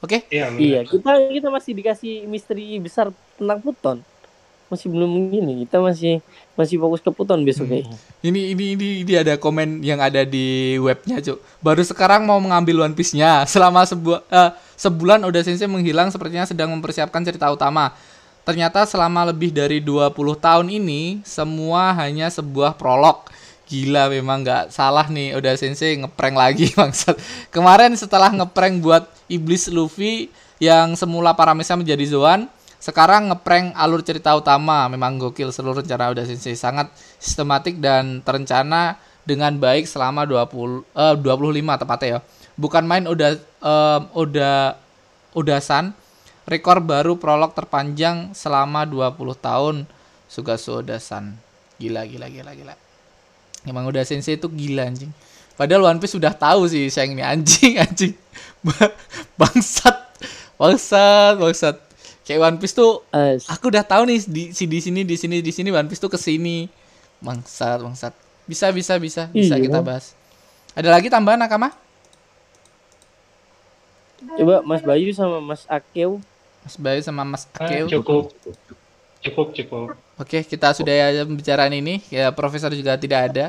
[0.00, 0.22] Oke?
[0.22, 0.30] Okay?
[0.30, 3.98] iya, iya kita kita masih dikasih misteri besar tentang Pluton.
[4.66, 6.24] Masih belum gini kita masih
[6.56, 7.84] masih fokus ke Puton besok hmm.
[8.24, 11.38] Ini ini ini ini ada komen yang ada di webnya cuk.
[11.60, 13.44] Baru sekarang mau mengambil One Piece-nya.
[13.44, 17.92] Selama sebuah uh, sebulan udah Sensei menghilang sepertinya sedang mempersiapkan cerita utama.
[18.48, 23.28] Ternyata selama lebih dari 20 tahun ini semua hanya sebuah prolog.
[23.66, 27.20] Gila memang nggak salah nih udah Sensei ngeprank lagi bangsat.
[27.52, 32.48] Kemarin setelah ngeprank buat iblis Luffy yang semula Paramesa menjadi Zoan,
[32.86, 36.86] sekarang ngeprank alur cerita utama memang gokil seluruh rencana udah sensei sangat
[37.18, 38.94] sistematik dan terencana
[39.26, 42.18] dengan baik selama 20 uh, 25 tepatnya ya.
[42.54, 44.78] Bukan main udah uh, udah
[45.34, 45.98] udasan
[46.46, 49.76] rekor baru prolog terpanjang selama 20 tahun
[50.30, 51.34] Sugasu Odasan.
[51.82, 52.78] Gila gila gila gila.
[53.66, 55.10] Emang udah sensei itu gila anjing.
[55.58, 58.14] Padahal One Piece sudah tahu sih sayang ini anjing anjing.
[59.34, 60.06] bangsat.
[60.54, 61.85] Bangsat, bangsat
[62.26, 65.52] Kayak One Piece tuh uh, aku udah tahu nih di, di sini di sini di
[65.54, 66.66] sini One Piece tuh ke sini.
[67.22, 68.12] Bangsat, bangsat.
[68.50, 69.62] Bisa bisa bisa bisa iya.
[69.62, 70.18] kita bahas.
[70.74, 71.70] Ada lagi tambahan Nakama?
[74.36, 76.18] Coba Mas Bayu sama Mas Akeu.
[76.66, 77.86] Mas Bayu sama Mas Akeu.
[77.86, 78.34] Uh, cukup.
[79.22, 79.86] Cukup cukup.
[80.18, 82.02] Oke, kita sudah ya pembicaraan ini.
[82.10, 83.46] Ya, Profesor juga tidak ada.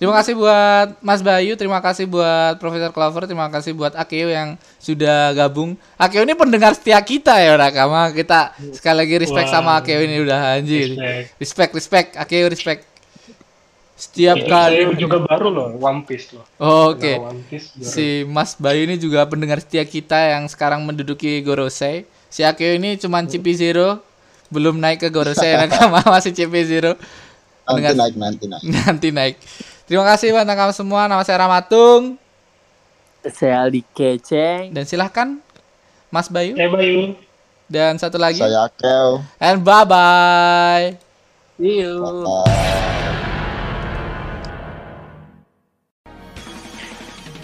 [0.00, 4.56] Terima kasih buat Mas Bayu, terima kasih buat Profesor Clover, terima kasih buat Akeo yang
[4.80, 5.76] sudah gabung.
[6.00, 8.08] Akeo ini pendengar setia kita ya, Nakama.
[8.08, 9.60] Kita sekali lagi respect wow.
[9.60, 10.96] sama Akeo ini udah anjir.
[10.96, 12.08] Respect, respect, respect.
[12.16, 12.88] Akeo respect.
[13.92, 16.48] Setiap kali saya juga baru loh One Piece loh.
[16.56, 17.20] Oh, Oke.
[17.52, 17.60] Okay.
[17.84, 22.08] Si Mas Bayu ini juga pendengar setia kita yang sekarang menduduki Gorosei.
[22.32, 24.00] Si Akeo ini cuman CP Zero,
[24.48, 26.96] belum naik ke Gorosei Nakama masih CP Zero.
[27.68, 28.64] Nanti naik, nanti naik.
[28.88, 29.36] Nanti naik.
[29.90, 31.10] Terima kasih buat kamu semua.
[31.10, 32.14] Nama saya Ramatung.
[33.26, 34.70] Saya Aldi Keceng.
[34.70, 35.42] Dan silahkan
[36.14, 36.54] Mas Bayu.
[36.54, 37.18] Saya Bayu.
[37.66, 38.38] Dan satu lagi.
[38.38, 39.18] Saya Akel.
[39.42, 40.94] And bye-bye.
[41.58, 42.06] See you.
[42.06, 42.79] Bye-bye.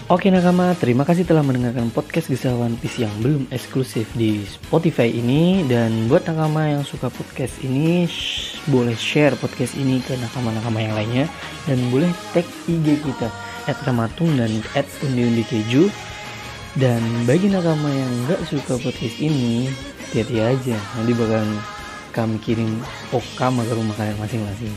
[0.07, 5.11] Oke nakama, terima kasih telah mendengarkan podcast Gesah One Piece yang belum eksklusif di Spotify
[5.11, 5.67] ini.
[5.67, 10.95] Dan buat nakama yang suka podcast ini, shh, boleh share podcast ini ke nakama-nakama yang
[10.95, 11.25] lainnya.
[11.67, 13.27] Dan boleh tag IG kita,
[13.67, 14.47] at Ramatung dan
[14.79, 15.91] at Undi Keju
[16.79, 19.67] Dan bagi nakama yang gak suka podcast ini,
[20.07, 20.79] hati-hati aja.
[20.95, 21.43] Nanti bakal
[22.15, 22.79] kami kirim
[23.11, 24.71] okama ke rumah kalian masing-masing